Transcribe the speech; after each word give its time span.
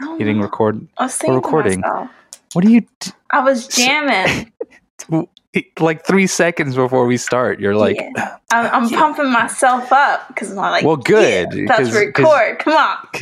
Oh, 0.00 0.16
Hitting 0.18 0.40
record. 0.40 0.86
I 0.96 1.04
was 1.04 1.20
recording. 1.28 1.80
myself. 1.80 2.10
What 2.52 2.64
do 2.64 2.70
you 2.70 2.82
d- 3.00 3.10
I 3.30 3.40
was 3.42 3.66
jamming. 3.66 4.52
like 5.80 6.06
three 6.06 6.26
seconds 6.26 6.76
before 6.76 7.06
we 7.06 7.16
start? 7.16 7.58
You're 7.58 7.74
like, 7.74 7.96
Yeah. 7.98 8.36
I'm, 8.52 8.84
I'm 8.84 8.88
pumping 8.90 9.32
myself 9.32 9.90
up 9.92 10.28
because 10.28 10.50
I'm 10.52 10.56
like, 10.56 10.84
Well, 10.84 10.96
good, 10.96 11.48
Yeah, 11.52 11.64
let's 11.68 11.90
'cause- 11.90 11.94
record. 11.96 12.58
Come 12.60 12.74
on, 12.74 12.96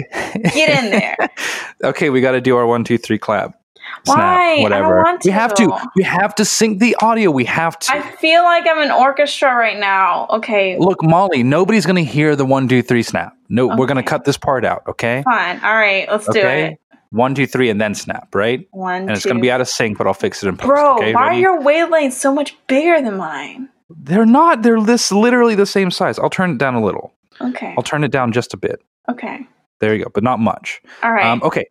get 0.52 0.84
in 0.84 0.90
there. 0.90 1.16
okay, 1.84 2.10
we 2.10 2.20
got 2.20 2.32
to 2.32 2.40
do 2.40 2.56
our 2.56 2.66
one, 2.66 2.84
two, 2.84 2.98
three 2.98 3.18
clap. 3.18 3.58
Snap, 4.04 4.16
Why? 4.18 4.60
Whatever. 4.60 5.18
We 5.24 5.30
have 5.30 5.54
to. 5.54 5.78
We 5.96 6.02
have 6.02 6.34
to 6.36 6.44
sync 6.44 6.78
the 6.78 6.94
audio. 7.00 7.30
We 7.30 7.44
have 7.46 7.78
to. 7.78 7.92
I 7.94 8.00
feel 8.16 8.42
like 8.42 8.66
I'm 8.66 8.82
an 8.82 8.90
orchestra 8.90 9.54
right 9.54 9.78
now. 9.78 10.26
Okay, 10.28 10.76
Look, 10.78 11.02
Molly, 11.02 11.42
nobody's 11.42 11.86
going 11.86 12.04
to 12.04 12.10
hear 12.10 12.34
the 12.36 12.44
one, 12.44 12.68
two, 12.68 12.82
three 12.82 13.02
snap. 13.02 13.34
No, 13.54 13.68
we're 13.68 13.86
going 13.86 13.96
to 13.96 14.02
cut 14.02 14.24
this 14.24 14.36
part 14.36 14.64
out, 14.64 14.82
okay? 14.88 15.22
fine. 15.24 15.60
All 15.62 15.74
right, 15.74 16.08
let's 16.10 16.26
do 16.26 16.40
Okay. 16.40 16.72
it. 16.72 16.78
One, 17.10 17.34
two, 17.36 17.46
three, 17.46 17.70
and 17.70 17.80
then 17.80 17.94
snap, 17.94 18.34
right? 18.34 18.66
One, 18.72 19.02
And 19.02 19.10
it's 19.12 19.24
going 19.24 19.36
to 19.36 19.40
be 19.42 19.50
out 19.50 19.60
of 19.60 19.68
sync, 19.68 19.96
but 19.98 20.08
I'll 20.08 20.14
fix 20.14 20.42
it 20.42 20.48
in 20.48 20.56
post. 20.56 20.66
Bro, 20.68 20.96
okay? 20.96 21.14
why 21.14 21.28
Ready? 21.28 21.36
are 21.36 21.40
your 21.40 21.60
wavelengths 21.62 22.14
so 22.14 22.34
much 22.34 22.56
bigger 22.66 23.00
than 23.00 23.16
mine? 23.16 23.68
They're 23.88 24.26
not. 24.26 24.62
They're 24.62 24.80
this 24.80 25.12
literally 25.12 25.54
the 25.54 25.66
same 25.66 25.92
size. 25.92 26.18
I'll 26.18 26.28
turn 26.30 26.50
it 26.52 26.58
down 26.58 26.74
a 26.74 26.82
little. 26.84 27.14
Okay, 27.40 27.72
I'll 27.76 27.84
turn 27.84 28.02
it 28.02 28.10
down 28.10 28.32
just 28.32 28.52
a 28.52 28.56
bit. 28.56 28.82
okay, 29.08 29.46
There 29.78 29.94
you 29.94 30.04
go, 30.04 30.10
but 30.12 30.24
not 30.24 30.40
much. 30.40 30.82
all 31.04 31.12
right. 31.12 31.24
Um, 31.24 31.40
okay. 31.44 31.66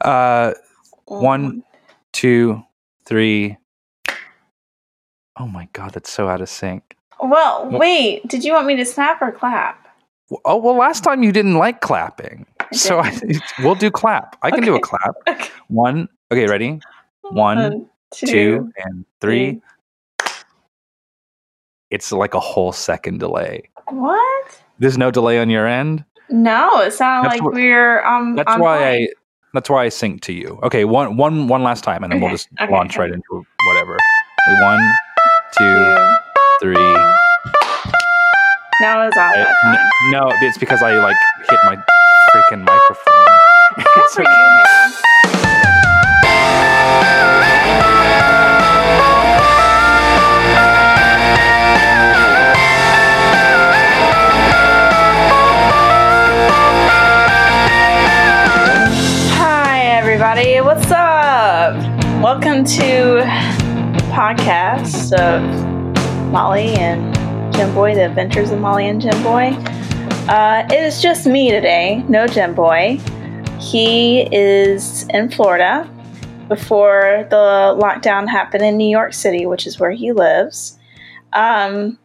Uh, 0.00 0.52
one, 1.06 1.64
two, 2.12 2.62
three. 3.04 3.56
Oh 5.40 5.48
my 5.48 5.68
god, 5.72 5.94
that's 5.94 6.10
so 6.12 6.28
out 6.28 6.40
of 6.40 6.48
sync. 6.48 6.96
Well, 7.20 7.68
wait. 7.70 8.28
Did 8.28 8.44
you 8.44 8.52
want 8.52 8.68
me 8.68 8.76
to 8.76 8.84
snap 8.84 9.20
or 9.22 9.32
clap? 9.32 9.87
Oh 10.44 10.56
well, 10.56 10.76
last 10.76 11.04
time 11.04 11.22
you 11.22 11.32
didn't 11.32 11.54
like 11.54 11.80
clapping, 11.80 12.46
so 12.72 12.98
I, 13.00 13.18
we'll 13.60 13.74
do 13.74 13.90
clap. 13.90 14.36
I 14.42 14.50
can 14.50 14.62
do 14.62 14.74
a 14.74 14.80
clap. 14.80 15.14
Okay. 15.28 15.48
One. 15.68 16.08
Okay, 16.30 16.46
ready? 16.46 16.80
One, 17.22 17.88
two, 18.12 18.70
and 18.76 19.04
three. 19.20 19.60
It's 21.90 22.12
like 22.12 22.34
a 22.34 22.40
whole 22.40 22.72
second 22.72 23.18
delay. 23.20 23.70
What? 23.88 24.62
There's 24.78 24.98
no 24.98 25.10
delay 25.10 25.38
on 25.38 25.48
your 25.48 25.66
end. 25.66 26.04
No, 26.28 26.80
it 26.82 26.92
sounded 26.92 27.30
That's 27.30 27.40
like 27.40 27.52
wh- 27.52 27.54
we're 27.54 28.04
um. 28.04 28.36
That's 28.36 28.52
on 28.52 28.60
why. 28.60 28.90
I. 28.90 29.08
That's 29.54 29.70
why 29.70 29.84
I 29.84 29.88
sync 29.88 30.20
to 30.22 30.34
you. 30.34 30.60
Okay, 30.62 30.84
one, 30.84 31.16
one, 31.16 31.48
one 31.48 31.62
last 31.62 31.82
time, 31.82 32.04
and 32.04 32.12
then 32.12 32.20
we'll 32.20 32.30
just 32.30 32.48
okay, 32.60 32.70
launch 32.70 32.98
right 32.98 33.10
into 33.10 33.46
whatever. 33.62 33.96
One, 34.60 34.92
two, 35.56 35.96
three. 36.60 36.96
Now 38.80 39.02
it's 39.06 39.16
off 39.16 39.32
Uh, 39.34 39.44
that 39.44 39.54
time. 39.64 39.78
no, 40.12 40.32
it's 40.42 40.58
because 40.58 40.82
I 40.82 40.92
like 40.98 41.16
hit 41.50 41.58
my 41.64 41.76
freaking 42.34 42.64
microphone. 42.64 43.26
It's 43.96 44.14
for 44.14 44.22
okay. 44.22 44.30
you, 44.30 44.46
man. 44.46 45.98
Hi, 59.40 59.80
everybody. 59.98 60.60
What's 60.60 60.90
up? 60.90 61.74
Welcome 62.22 62.64
to 62.64 63.22
podcast 64.10 65.12
of 65.12 65.42
Molly 66.32 66.74
and 66.74 67.14
Jim 67.58 67.74
Boy, 67.74 67.92
The 67.92 68.04
Adventures 68.04 68.52
of 68.52 68.60
Molly 68.60 68.86
and 68.86 69.02
Jim 69.02 69.20
Boy. 69.24 69.48
Uh, 70.28 70.64
it 70.70 70.80
is 70.80 71.02
just 71.02 71.26
me 71.26 71.50
today, 71.50 72.04
no 72.08 72.28
Jim 72.28 72.54
Boy. 72.54 73.00
He 73.58 74.28
is 74.32 75.02
in 75.08 75.28
Florida 75.28 75.90
before 76.46 77.26
the 77.30 77.76
lockdown 77.76 78.28
happened 78.28 78.62
in 78.62 78.76
New 78.76 78.88
York 78.88 79.12
City, 79.12 79.44
which 79.44 79.66
is 79.66 79.80
where 79.80 79.90
he 79.90 80.12
lives. 80.12 80.78
Um, 81.32 81.98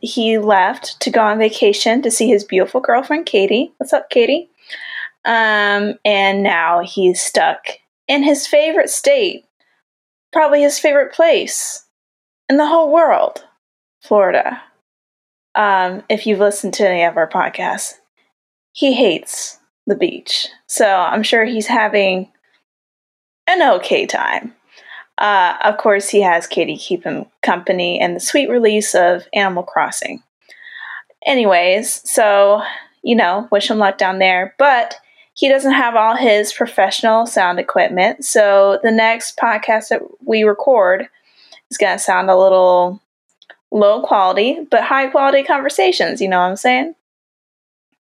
he 0.00 0.38
left 0.38 0.98
to 1.02 1.10
go 1.12 1.20
on 1.20 1.38
vacation 1.38 2.02
to 2.02 2.10
see 2.10 2.26
his 2.26 2.42
beautiful 2.42 2.80
girlfriend, 2.80 3.26
Katie. 3.26 3.72
What's 3.76 3.92
up, 3.92 4.10
Katie? 4.10 4.50
Um, 5.24 5.94
and 6.04 6.42
now 6.42 6.80
he's 6.80 7.22
stuck 7.22 7.66
in 8.08 8.24
his 8.24 8.48
favorite 8.48 8.90
state, 8.90 9.44
probably 10.32 10.62
his 10.62 10.80
favorite 10.80 11.14
place 11.14 11.86
in 12.48 12.56
the 12.56 12.66
whole 12.66 12.92
world, 12.92 13.46
Florida. 14.00 14.60
Um, 15.54 16.02
if 16.08 16.26
you've 16.26 16.38
listened 16.38 16.74
to 16.74 16.88
any 16.88 17.04
of 17.04 17.16
our 17.16 17.28
podcasts, 17.28 17.94
he 18.72 18.94
hates 18.94 19.58
the 19.86 19.96
beach. 19.96 20.48
So 20.66 20.86
I'm 20.86 21.22
sure 21.22 21.44
he's 21.44 21.66
having 21.66 22.30
an 23.46 23.62
okay 23.76 24.06
time. 24.06 24.54
Uh, 25.18 25.54
of 25.62 25.76
course, 25.76 26.08
he 26.08 26.22
has 26.22 26.46
Katie 26.46 26.76
keep 26.76 27.04
him 27.04 27.26
company 27.42 28.00
and 28.00 28.16
the 28.16 28.20
sweet 28.20 28.48
release 28.48 28.94
of 28.94 29.26
Animal 29.34 29.62
Crossing. 29.62 30.22
Anyways, 31.26 32.08
so, 32.10 32.62
you 33.02 33.14
know, 33.14 33.46
wish 33.52 33.70
him 33.70 33.78
luck 33.78 33.98
down 33.98 34.18
there. 34.18 34.54
But 34.58 34.96
he 35.34 35.48
doesn't 35.48 35.72
have 35.72 35.94
all 35.96 36.16
his 36.16 36.52
professional 36.52 37.26
sound 37.26 37.58
equipment. 37.58 38.24
So 38.24 38.80
the 38.82 38.90
next 38.90 39.36
podcast 39.36 39.88
that 39.88 40.02
we 40.24 40.42
record 40.42 41.08
is 41.70 41.78
going 41.78 41.96
to 41.96 42.02
sound 42.02 42.28
a 42.28 42.38
little 42.38 43.00
low 43.72 44.02
quality, 44.02 44.58
but 44.70 44.84
high 44.84 45.08
quality 45.08 45.42
conversations. 45.42 46.20
You 46.20 46.28
know 46.28 46.38
what 46.38 46.50
I'm 46.50 46.56
saying? 46.56 46.94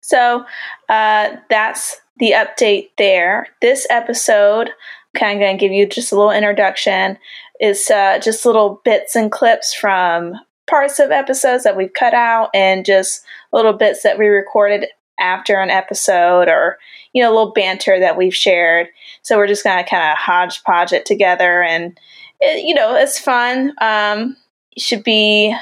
So 0.00 0.44
uh, 0.88 1.36
that's 1.48 2.00
the 2.18 2.32
update 2.32 2.90
there. 2.98 3.48
This 3.62 3.86
episode, 3.88 4.68
I'm 4.68 5.18
kind 5.18 5.38
of 5.38 5.40
going 5.40 5.56
to 5.56 5.60
give 5.60 5.72
you 5.72 5.86
just 5.86 6.12
a 6.12 6.16
little 6.16 6.32
introduction, 6.32 7.18
is 7.60 7.90
uh, 7.90 8.18
just 8.18 8.44
little 8.44 8.80
bits 8.84 9.14
and 9.14 9.30
clips 9.30 9.72
from 9.72 10.34
parts 10.68 10.98
of 10.98 11.10
episodes 11.10 11.64
that 11.64 11.76
we've 11.76 11.92
cut 11.92 12.14
out 12.14 12.50
and 12.54 12.84
just 12.84 13.24
little 13.52 13.72
bits 13.72 14.02
that 14.02 14.18
we 14.18 14.26
recorded 14.26 14.86
after 15.18 15.60
an 15.60 15.68
episode 15.68 16.48
or 16.48 16.78
you 17.12 17.22
know 17.22 17.28
a 17.28 17.34
little 17.34 17.52
banter 17.52 17.98
that 17.98 18.16
we've 18.16 18.34
shared 18.34 18.88
so 19.20 19.36
we're 19.36 19.48
just 19.48 19.64
gonna 19.64 19.84
kind 19.84 20.10
of 20.10 20.16
hodgepodge 20.16 20.92
it 20.92 21.04
together 21.04 21.60
and 21.60 21.98
it, 22.40 22.64
you 22.64 22.72
know 22.72 22.94
it's 22.94 23.18
fun 23.18 23.74
um 23.82 24.34
should 24.80 25.04
be 25.04 25.54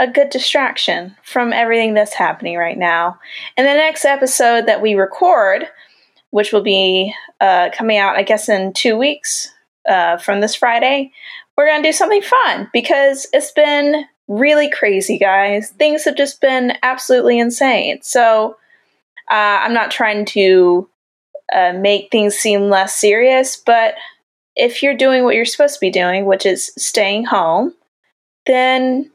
a 0.00 0.08
good 0.08 0.30
distraction 0.30 1.14
from 1.22 1.52
everything 1.52 1.94
that's 1.94 2.14
happening 2.14 2.56
right 2.56 2.78
now. 2.78 3.18
And 3.56 3.66
the 3.66 3.74
next 3.74 4.04
episode 4.04 4.66
that 4.66 4.82
we 4.82 4.94
record 4.94 5.68
which 6.30 6.52
will 6.52 6.64
be 6.64 7.14
uh, 7.40 7.70
coming 7.72 7.96
out 7.96 8.16
i 8.16 8.22
guess 8.24 8.48
in 8.48 8.72
two 8.72 8.98
weeks 8.98 9.54
uh, 9.88 10.16
from 10.16 10.40
this 10.40 10.56
friday 10.56 11.12
we're 11.56 11.68
gonna 11.68 11.82
do 11.82 11.92
something 11.92 12.22
fun 12.22 12.68
because 12.72 13.28
it's 13.32 13.52
been 13.52 14.04
really 14.28 14.70
crazy 14.70 15.18
guys. 15.18 15.70
Things 15.70 16.04
have 16.04 16.16
just 16.16 16.40
been 16.40 16.76
absolutely 16.82 17.38
insane. 17.38 18.00
So 18.02 18.56
uh, 19.30 19.60
I'm 19.62 19.74
not 19.74 19.90
trying 19.90 20.24
to 20.26 20.88
uh, 21.54 21.72
make 21.74 22.10
things 22.10 22.34
seem 22.34 22.62
less 22.62 22.96
serious, 22.96 23.56
but 23.56 23.94
if 24.56 24.82
you're 24.82 24.96
doing 24.96 25.24
what 25.24 25.34
you're 25.34 25.44
supposed 25.44 25.74
to 25.74 25.80
be 25.80 25.90
doing, 25.90 26.26
which 26.26 26.46
is 26.46 26.72
staying 26.76 27.24
home, 27.24 27.74
then, 28.46 29.10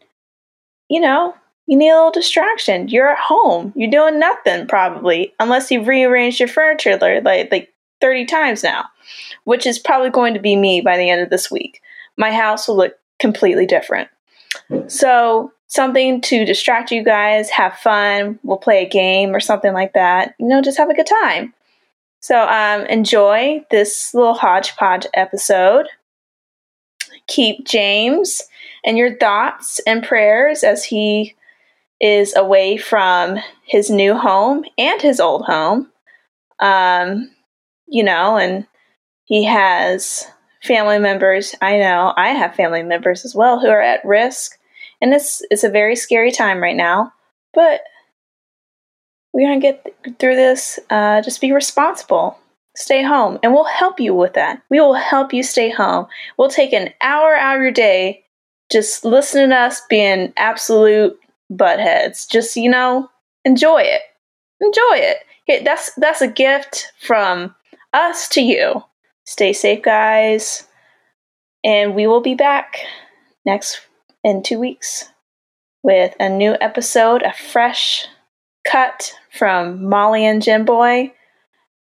you 0.90 1.00
know, 1.00 1.36
you 1.70 1.78
need 1.78 1.92
a 1.92 1.96
little 1.96 2.12
distraction. 2.12 2.88
You're 2.88 3.12
at 3.12 3.20
home. 3.20 3.74
You're 3.76 3.92
doing 3.92 4.20
nothing, 4.20 4.68
probably, 4.68 5.34
unless 5.40 5.70
you've 5.70 5.88
rearranged 5.88 6.40
your 6.40 6.50
furniture 6.50 6.98
like, 6.98 7.52
like 7.52 7.74
30 8.02 8.26
times 8.26 8.64
now, 8.64 8.86
which 9.44 9.68
is 9.68 9.78
probably 9.78 10.10
going 10.10 10.34
to 10.34 10.40
be 10.40 10.56
me 10.56 10.82
by 10.82 10.98
the 10.98 11.10
end 11.10 11.22
of 11.22 11.30
this 11.30 11.52
week. 11.52 11.82
My 12.18 12.32
house 12.32 12.68
will 12.68 12.78
look 12.78 12.94
completely 13.20 13.68
different. 13.68 14.10
So, 14.88 15.54
something 15.68 16.22
to 16.22 16.44
distract 16.44 16.92
you 16.92 17.04
guys, 17.04 17.52
have 17.52 17.76
fun. 17.76 18.40
We'll 18.42 18.58
play 18.58 18.84
a 18.84 18.90
game 18.90 19.36
or 19.36 19.40
something 19.40 19.74
like 19.74 19.94
that. 19.94 20.34
You 20.40 20.48
know, 20.48 20.64
just 20.64 20.80
have 20.80 20.90
a 20.90 20.96
good 20.96 21.06
time. 21.06 21.54
So, 22.20 22.48
um, 22.48 22.86
enjoy 22.88 23.64
this 23.70 24.14
little 24.16 24.34
hodgepodge 24.34 25.06
episode. 25.14 25.86
Keep 27.28 27.68
James 27.68 28.42
and 28.86 28.98
your 28.98 29.18
thoughts 29.18 29.80
and 29.86 30.04
prayers 30.04 30.64
as 30.64 30.84
he 30.84 31.36
is 32.00 32.36
away 32.36 32.78
from 32.78 33.38
his 33.66 33.90
new 33.90 34.16
home 34.16 34.64
and 34.78 35.02
his 35.02 35.20
old 35.20 35.46
home. 35.46 35.92
Um, 36.60 37.31
you 37.88 38.04
know, 38.04 38.38
and 38.38 38.68
he 39.26 39.46
has 39.46 40.26
family 40.64 41.00
members. 41.00 41.56
I 41.62 41.78
know 41.78 42.14
I 42.16 42.30
have 42.30 42.56
family 42.56 42.84
members 42.84 43.26
as 43.26 43.36
well 43.36 43.60
who 43.60 43.68
are 43.68 43.81
at 43.81 44.06
risk 44.06 44.60
and 45.02 45.14
it's 45.14 45.42
it's 45.50 45.64
a 45.64 45.70
very 45.70 45.96
scary 45.96 46.32
time 46.32 46.62
right 46.62 46.75
now 46.75 47.14
but 47.54 47.82
we're 49.34 49.48
gonna 49.48 49.60
get 49.60 49.84
th- 49.84 50.18
through 50.18 50.36
this 50.36 50.80
uh, 50.90 51.22
just 51.22 51.42
be 51.42 51.52
responsible 51.52 52.38
stay 52.75 53.04
home 53.04 53.40
and 53.44 53.54
we'll 53.54 53.66
help 53.66 54.00
you 54.00 54.14
with 54.14 54.34
that 54.34 54.62
we 54.70 54.80
will 54.80 54.94
help 54.94 55.34
you 55.34 55.44
stay 55.44 55.70
home 55.70 56.08
we'll 56.38 56.50
take 56.50 56.74
an 56.74 56.90
hour 57.02 57.36
out 57.36 57.56
of 57.56 57.62
your 57.62 57.72
day 57.72 58.24
just 58.71 59.04
listening 59.06 59.50
to 59.50 59.56
us 59.56 59.81
being 59.89 60.33
absolute 60.38 61.18
buttheads 61.51 62.30
just 62.30 62.56
you 62.56 62.69
know 62.69 63.10
enjoy 63.45 63.81
it 63.81 64.01
enjoy 64.62 64.95
it 64.95 65.18
that's 65.63 65.92
that's 65.95 66.21
a 66.21 66.27
gift 66.27 66.92
from 67.01 67.56
us 67.94 68.27
to 68.30 68.42
you. 68.42 68.83
Stay 69.25 69.54
safe, 69.54 69.81
guys. 69.81 70.66
And 71.63 71.95
we 71.95 72.07
will 72.07 72.21
be 72.21 72.36
back 72.36 72.80
next 73.45 73.81
in 74.24 74.44
two 74.44 74.60
weeks 74.60 75.06
with 75.83 76.15
a 76.19 76.30
new 76.30 76.56
episode, 76.62 77.24
a 77.24 77.33
fresh 77.33 78.06
cut 78.65 79.13
from 79.38 79.89
Molly 79.89 80.25
and 80.25 80.42
Jim 80.42 80.65
Boy. 80.65 81.13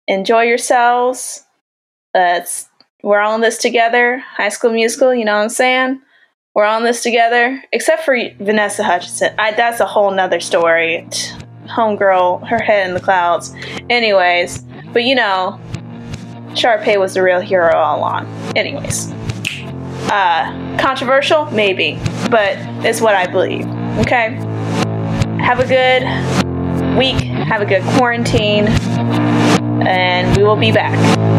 Enjoy 0.07 0.43
yourselves. 0.43 1.45
Let's 2.15 2.69
we're 3.03 3.21
all 3.21 3.35
in 3.35 3.41
this 3.41 3.59
together. 3.59 4.19
High 4.19 4.49
School 4.49 4.73
Musical, 4.73 5.15
you 5.15 5.25
know 5.25 5.37
what 5.37 5.43
I'm 5.43 5.49
saying? 5.49 6.01
We're 6.59 6.65
on 6.65 6.83
this 6.83 7.05
together, 7.05 7.63
except 7.71 8.03
for 8.03 8.19
Vanessa 8.41 8.83
Hutchinson. 8.83 9.33
I, 9.39 9.53
that's 9.53 9.79
a 9.79 9.87
whole 9.87 10.11
nother 10.11 10.41
story. 10.41 11.07
Homegirl, 11.67 12.49
her 12.49 12.59
head 12.59 12.89
in 12.89 12.95
the 12.95 13.01
clouds. 13.01 13.55
Anyways, 13.89 14.65
but 14.93 15.05
you 15.05 15.15
know, 15.15 15.61
Sharpay 16.55 16.99
was 16.99 17.15
the 17.15 17.23
real 17.23 17.39
hero 17.39 17.73
all 17.77 18.01
along. 18.01 18.27
Anyways, 18.57 19.13
uh, 20.11 20.77
controversial, 20.81 21.45
maybe, 21.53 21.97
but 22.29 22.57
it's 22.85 23.01
what 23.01 23.15
I 23.15 23.29
believe. 23.29 23.65
Okay, 24.01 24.31
have 25.41 25.61
a 25.61 25.65
good 25.65 26.03
week. 26.99 27.23
Have 27.23 27.63
a 27.63 27.67
good 27.67 27.85
quarantine, 27.97 28.67
and 29.87 30.37
we 30.37 30.43
will 30.43 30.57
be 30.57 30.73
back. 30.73 31.38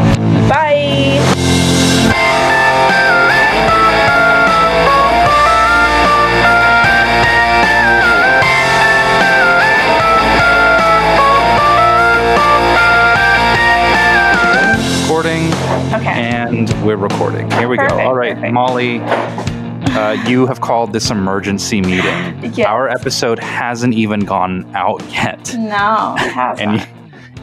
Recording. 17.10 17.50
Here 17.52 17.68
we 17.68 17.78
go. 17.78 17.88
All 17.88 18.16
right, 18.16 18.36
perfect. 18.36 18.54
Molly. 18.54 19.00
Uh, 19.02 20.12
you 20.28 20.46
have 20.46 20.62
called 20.62 20.94
this 20.94 21.10
emergency 21.10 21.82
meeting. 21.82 22.54
Yes. 22.54 22.68
Our 22.68 22.88
episode 22.90 23.40
hasn't 23.40 23.94
even 23.96 24.22
gone 24.22 24.70
out 24.76 25.02
yet, 25.12 25.56
No, 25.58 26.16
it 26.20 26.32
hasn't. 26.32 26.82
and 26.82 26.88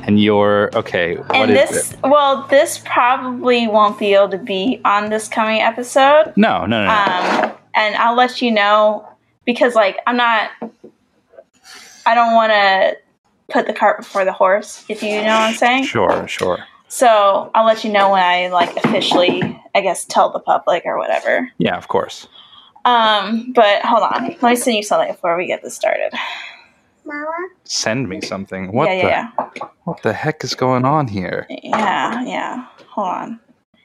and 0.04 0.20
you're 0.20 0.70
okay. 0.76 1.16
And 1.34 1.50
is 1.50 1.70
this, 1.70 1.96
well, 2.04 2.46
this 2.46 2.78
probably 2.84 3.66
won't 3.66 3.98
be 3.98 4.14
able 4.14 4.28
to 4.28 4.38
be 4.38 4.80
on 4.84 5.10
this 5.10 5.26
coming 5.26 5.60
episode. 5.60 6.32
No, 6.36 6.64
no, 6.66 6.84
no. 6.84 6.86
no. 6.86 7.42
Um, 7.48 7.52
and 7.74 7.96
I'll 7.96 8.14
let 8.14 8.40
you 8.40 8.52
know 8.52 9.08
because, 9.44 9.74
like, 9.74 9.98
I'm 10.06 10.16
not. 10.16 10.50
I 12.06 12.14
don't 12.14 12.34
want 12.34 12.52
to 12.52 12.96
put 13.52 13.66
the 13.66 13.72
cart 13.72 13.98
before 13.98 14.24
the 14.24 14.32
horse, 14.32 14.84
if 14.88 15.02
you 15.02 15.10
know 15.16 15.22
what 15.24 15.40
I'm 15.40 15.54
saying. 15.54 15.84
sure, 15.84 16.28
sure. 16.28 16.58
So 16.88 17.50
I'll 17.54 17.66
let 17.66 17.84
you 17.84 17.92
know 17.92 18.10
when 18.10 18.22
I 18.22 18.48
like 18.48 18.76
officially, 18.76 19.42
I 19.74 19.80
guess, 19.80 20.04
tell 20.04 20.30
the 20.32 20.38
public 20.40 20.82
or 20.86 20.98
whatever. 20.98 21.50
Yeah, 21.58 21.76
of 21.76 21.88
course. 21.88 22.26
Um, 22.84 23.52
but 23.52 23.82
hold 23.82 24.04
on, 24.04 24.36
let 24.40 24.42
me 24.42 24.56
send 24.56 24.76
you 24.76 24.82
something 24.82 25.10
before 25.12 25.36
we 25.36 25.46
get 25.46 25.62
this 25.62 25.74
started. 25.74 26.12
Mama? 27.04 27.26
Send 27.64 28.08
me 28.08 28.20
something. 28.20 28.72
What 28.72 28.88
yeah, 28.88 29.30
the 29.34 29.42
yeah, 29.58 29.70
what 29.84 30.02
the 30.02 30.12
heck 30.12 30.44
is 30.44 30.54
going 30.54 30.84
on 30.84 31.08
here? 31.08 31.46
yeah, 31.50 32.22
yeah, 32.22 32.24
yeah. 32.24 32.66
Hold 32.90 33.08
on, 33.08 33.40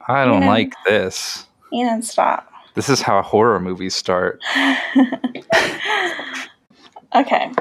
I 0.08 0.26
don't 0.26 0.42
Yeah. 0.44 0.48
like 0.50 0.74
this. 0.86 1.48
Ian, 1.74 2.02
stop. 2.04 2.48
This 2.76 2.90
is 2.90 3.02
how 3.02 3.22
horror 3.22 3.60
movies 3.60 3.96
start. 3.96 4.40
Okay. 7.14 7.52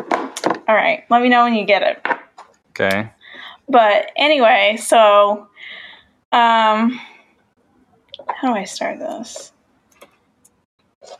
All 0.68 0.74
right. 0.76 1.04
Let 1.10 1.22
me 1.22 1.28
know 1.28 1.42
when 1.42 1.54
you 1.54 1.64
get 1.64 1.82
it. 1.82 2.06
Okay. 2.70 3.10
But 3.70 4.10
anyway, 4.16 4.76
so 4.80 5.46
um 6.32 7.00
how 8.28 8.52
do 8.52 8.54
I 8.54 8.64
start 8.64 8.98
this? 8.98 9.52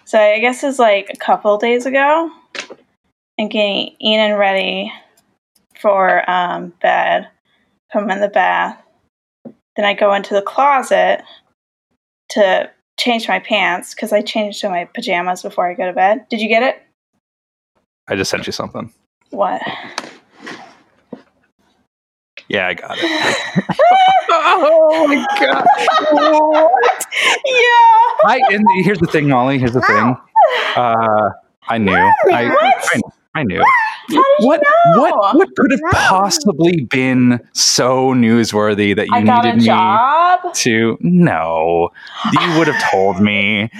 So 0.04 0.20
I 0.20 0.40
guess 0.40 0.64
it's 0.64 0.78
like 0.78 1.10
a 1.12 1.16
couple 1.16 1.56
days 1.58 1.86
ago 1.86 2.30
and 3.38 3.50
getting 3.50 3.94
Ian 4.02 4.36
ready 4.36 4.92
for 5.80 6.28
um 6.28 6.72
bed. 6.82 7.28
Put 7.92 8.02
him 8.02 8.10
in 8.10 8.20
the 8.20 8.28
bath. 8.28 8.82
Then 9.76 9.84
I 9.84 9.94
go 9.94 10.12
into 10.12 10.34
the 10.34 10.42
closet 10.42 11.22
to 12.30 12.70
change 12.98 13.28
my 13.28 13.38
pants 13.38 13.94
because 13.94 14.12
I 14.12 14.22
changed 14.22 14.60
to 14.60 14.68
my 14.68 14.86
pajamas 14.86 15.42
before 15.42 15.68
I 15.68 15.74
go 15.74 15.86
to 15.86 15.92
bed. 15.92 16.26
Did 16.28 16.40
you 16.40 16.48
get 16.48 16.62
it? 16.64 16.82
I 18.08 18.16
just 18.16 18.30
sent 18.30 18.46
you 18.46 18.52
something. 18.52 18.92
What? 19.30 19.62
Yeah, 22.50 22.66
I 22.66 22.74
got 22.74 22.98
it. 22.98 23.04
oh 24.30 25.06
my 25.06 25.24
god. 25.38 25.64
what? 26.10 27.06
Yeah. 27.46 28.28
I 28.28 28.40
and 28.50 28.66
here's 28.82 28.98
the 28.98 29.06
thing, 29.06 29.28
Molly. 29.28 29.58
Here's 29.58 29.72
the 29.74 29.80
thing. 29.82 30.16
Uh, 30.76 31.30
I 31.68 31.78
knew. 31.78 31.92
I, 31.92 32.48
What? 32.48 32.74
I 32.92 33.00
I 33.34 33.42
knew. 33.44 33.60
How 33.60 34.22
What 34.40 34.60
you 34.62 34.96
know? 34.96 35.00
what 35.00 35.34
what 35.36 35.48
could 35.56 35.70
have 35.70 35.92
possibly 35.92 36.80
been 36.90 37.38
so 37.52 38.14
newsworthy 38.14 38.96
that 38.96 39.06
you 39.06 39.14
I 39.14 39.22
got 39.22 39.44
a 39.46 39.54
needed 39.54 39.62
me 39.62 40.52
to 40.54 40.98
no 41.00 41.90
you 42.32 42.58
would 42.58 42.66
have 42.66 42.90
told 42.90 43.20
me 43.20 43.70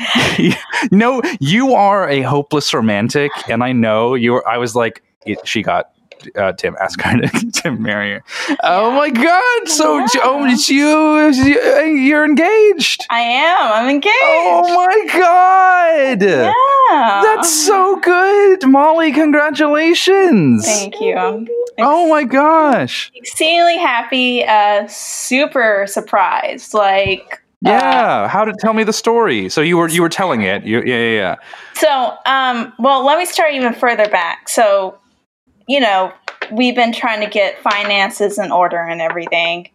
no 0.92 1.20
you 1.40 1.74
are 1.74 2.08
a 2.08 2.22
hopeless 2.22 2.72
romantic 2.72 3.32
and 3.48 3.64
i 3.64 3.72
know 3.72 4.14
you 4.14 4.32
were 4.34 4.46
i 4.48 4.56
was 4.58 4.76
like 4.76 5.02
it, 5.26 5.44
she 5.46 5.62
got 5.62 5.90
uh, 6.36 6.52
tim 6.52 6.76
ask 6.80 7.00
her 7.02 7.18
to, 7.20 7.50
to 7.50 7.70
marry 7.72 8.12
her 8.12 8.24
oh 8.62 8.90
my 8.92 9.10
god 9.10 9.68
so 9.68 9.98
Yeah. 9.98 10.06
oh 10.22 10.44
it's 10.46 10.68
you 10.68 10.88
you're 11.94 12.24
engaged 12.24 13.06
I 13.10 13.20
am. 13.20 13.72
I'm 13.72 13.88
engaged. 13.88 14.14
oh 14.22 14.74
my 14.74 15.18
god 15.18 16.22
yeah. 16.22 17.22
that's 17.22 17.50
so 17.50 17.96
good 18.00 18.66
molly 18.68 19.12
congratulations 19.12 20.64
Thank 20.66 21.00
you. 21.00 21.46
Oh 21.78 22.08
my 22.08 22.24
gosh 22.24 23.10
exceedingly 23.14 23.78
happy. 23.78 24.44
Uh, 24.44 24.86
super 24.88 25.86
surprised. 25.88 26.74
Like. 26.74 27.40
uh, 27.64 27.70
yeah 27.70 28.28
how 28.28 28.44
to 28.44 28.52
tell 28.58 28.72
me 28.74 28.84
the 28.84 28.92
story 28.92 29.48
so 29.48 29.60
you 29.60 29.76
were 29.76 29.88
you 29.88 30.02
were 30.02 30.08
telling 30.08 30.42
it 30.42 30.64
you, 30.64 30.78
yeah 30.82 30.96
yeah 30.96 31.14
yeah 31.22 31.36
So, 31.74 32.16
um, 32.26 32.72
well, 32.78 33.04
let 33.04 33.18
me 33.18 33.24
start 33.26 33.52
even 33.54 33.72
further 33.72 34.06
back. 34.08 34.48
So, 34.50 34.96
you 35.70 35.78
know, 35.78 36.12
we've 36.50 36.74
been 36.74 36.92
trying 36.92 37.20
to 37.20 37.30
get 37.30 37.62
finances 37.62 38.38
in 38.38 38.50
order 38.50 38.78
and 38.78 39.00
everything, 39.00 39.68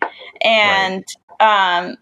and 0.44 1.06
um, 1.40 1.96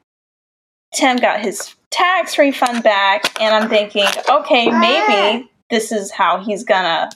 Tim 0.95 1.17
got 1.17 1.41
his 1.41 1.75
tax 1.91 2.39
refund 2.39 2.83
back, 2.83 3.39
and 3.39 3.53
I'm 3.53 3.69
thinking, 3.69 4.07
okay, 4.27 4.69
maybe 4.69 5.49
this 5.69 5.91
is 5.91 6.11
how 6.11 6.43
he's 6.43 6.63
gonna, 6.63 7.09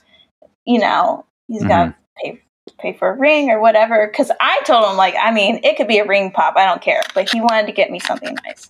you 0.66 0.80
know, 0.80 1.26
he's 1.48 1.64
gonna 1.64 1.98
pay 2.18 2.42
pay 2.78 2.94
for 2.94 3.10
a 3.10 3.18
ring 3.18 3.50
or 3.50 3.60
whatever. 3.60 4.08
Because 4.08 4.32
I 4.40 4.62
told 4.66 4.86
him, 4.86 4.98
like, 4.98 5.16
I 5.20 5.32
mean, 5.32 5.60
it 5.64 5.78
could 5.78 5.88
be 5.88 5.98
a 5.98 6.06
ring 6.06 6.32
pop, 6.32 6.56
I 6.58 6.66
don't 6.66 6.82
care, 6.82 7.02
but 7.16 7.28
he 7.28 7.42
wanted 7.42 7.66
to 7.66 7.72
get 7.72 7.90
me 7.90 8.00
something 8.00 8.38
nice. 8.46 8.70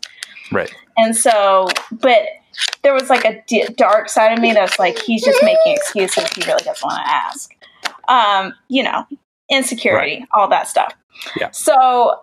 right 0.52 0.74
And 0.98 1.14
so, 1.14 1.68
but 1.92 2.22
there 2.84 2.94
was 2.94 3.10
like 3.10 3.26
a 3.26 3.44
d- 3.48 3.68
dark 3.76 4.08
side 4.08 4.32
of 4.32 4.40
me 4.40 4.54
that's 4.54 4.80
like, 4.80 4.98
he's 5.00 5.24
just 5.26 5.44
making 5.44 5.74
excuses. 5.76 6.26
He 6.34 6.42
really 6.46 6.64
doesn't 6.64 6.86
want 6.86 7.04
to 7.06 7.12
ask. 7.12 7.54
Um, 8.08 8.54
you 8.70 8.84
know, 8.84 9.06
insecurity, 9.50 10.26
all 10.34 10.48
that 10.50 10.68
stuff. 10.68 10.94
Yeah. 11.40 11.52
So, 11.52 12.20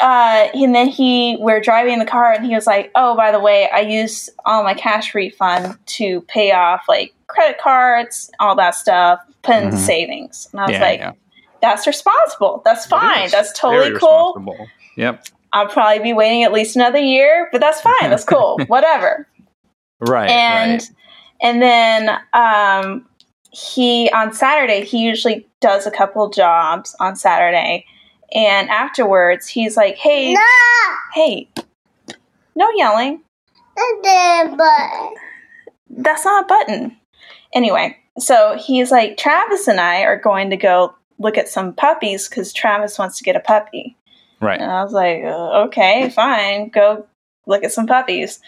uh, 0.00 0.48
and 0.54 0.74
then 0.74 0.88
he, 0.88 1.36
we're 1.40 1.60
driving 1.60 1.92
in 1.94 1.98
the 1.98 2.04
car 2.06 2.32
and 2.32 2.46
he 2.46 2.54
was 2.54 2.66
like, 2.66 2.90
oh, 2.94 3.16
by 3.16 3.32
the 3.32 3.40
way, 3.40 3.68
I 3.72 3.80
used 3.80 4.30
all 4.44 4.62
my 4.62 4.74
cash 4.74 5.14
refund 5.14 5.76
to 5.86 6.20
pay 6.22 6.52
off 6.52 6.82
like 6.88 7.12
credit 7.26 7.58
cards, 7.58 8.30
all 8.38 8.54
that 8.56 8.74
stuff, 8.74 9.20
put 9.42 9.56
into 9.56 9.76
Mhm. 9.76 9.80
savings. 9.80 10.48
And 10.52 10.60
I 10.60 10.64
was 10.66 10.72
Yeah, 10.74 10.80
like, 10.82 11.00
yeah. 11.00 11.12
that's 11.60 11.86
responsible. 11.86 12.62
That's 12.64 12.86
fine. 12.86 13.28
That's 13.30 13.52
totally 13.58 13.88
Very 13.88 13.98
cool. 13.98 14.68
Yep. 14.96 15.24
I'll 15.52 15.68
probably 15.68 15.98
be 16.00 16.12
waiting 16.12 16.42
at 16.44 16.52
least 16.52 16.76
another 16.76 16.98
year, 16.98 17.48
but 17.50 17.60
that's 17.60 17.80
fine. 17.80 18.10
That's 18.10 18.24
cool. 18.24 18.58
Whatever. 18.68 19.26
Right. 20.00 20.30
and 20.30 20.80
right. 20.80 20.90
and 21.42 21.60
then 21.60 22.08
um 22.34 23.07
he 23.50 24.10
on 24.10 24.32
Saturday 24.32 24.84
he 24.84 24.98
usually 24.98 25.46
does 25.60 25.86
a 25.86 25.90
couple 25.90 26.28
jobs 26.30 26.94
on 27.00 27.16
Saturday 27.16 27.84
and 28.34 28.68
afterwards 28.68 29.46
he's 29.46 29.76
like 29.76 29.96
hey 29.96 30.34
No! 30.34 30.40
hey 31.14 31.48
no 32.54 32.68
yelling 32.76 33.22
The 33.76 34.54
butt. 34.56 35.12
that's 35.90 36.24
not 36.24 36.44
a 36.44 36.46
button 36.46 36.96
anyway 37.54 37.96
so 38.18 38.56
he's 38.58 38.90
like 38.90 39.16
Travis 39.16 39.68
and 39.68 39.80
I 39.80 40.02
are 40.02 40.18
going 40.18 40.50
to 40.50 40.56
go 40.56 40.94
look 41.18 41.38
at 41.38 41.48
some 41.48 41.72
puppies 41.72 42.28
because 42.28 42.52
Travis 42.52 42.98
wants 42.98 43.18
to 43.18 43.24
get 43.24 43.36
a 43.36 43.40
puppy 43.40 43.96
Right. 44.40 44.60
and 44.60 44.70
I 44.70 44.84
was 44.84 44.92
like, 44.92 45.24
uh, 45.24 45.64
okay, 45.66 46.10
fine, 46.10 46.68
go 46.68 47.04
look 47.48 47.64
at 47.64 47.72
some 47.72 47.88
puppies. 47.88 48.38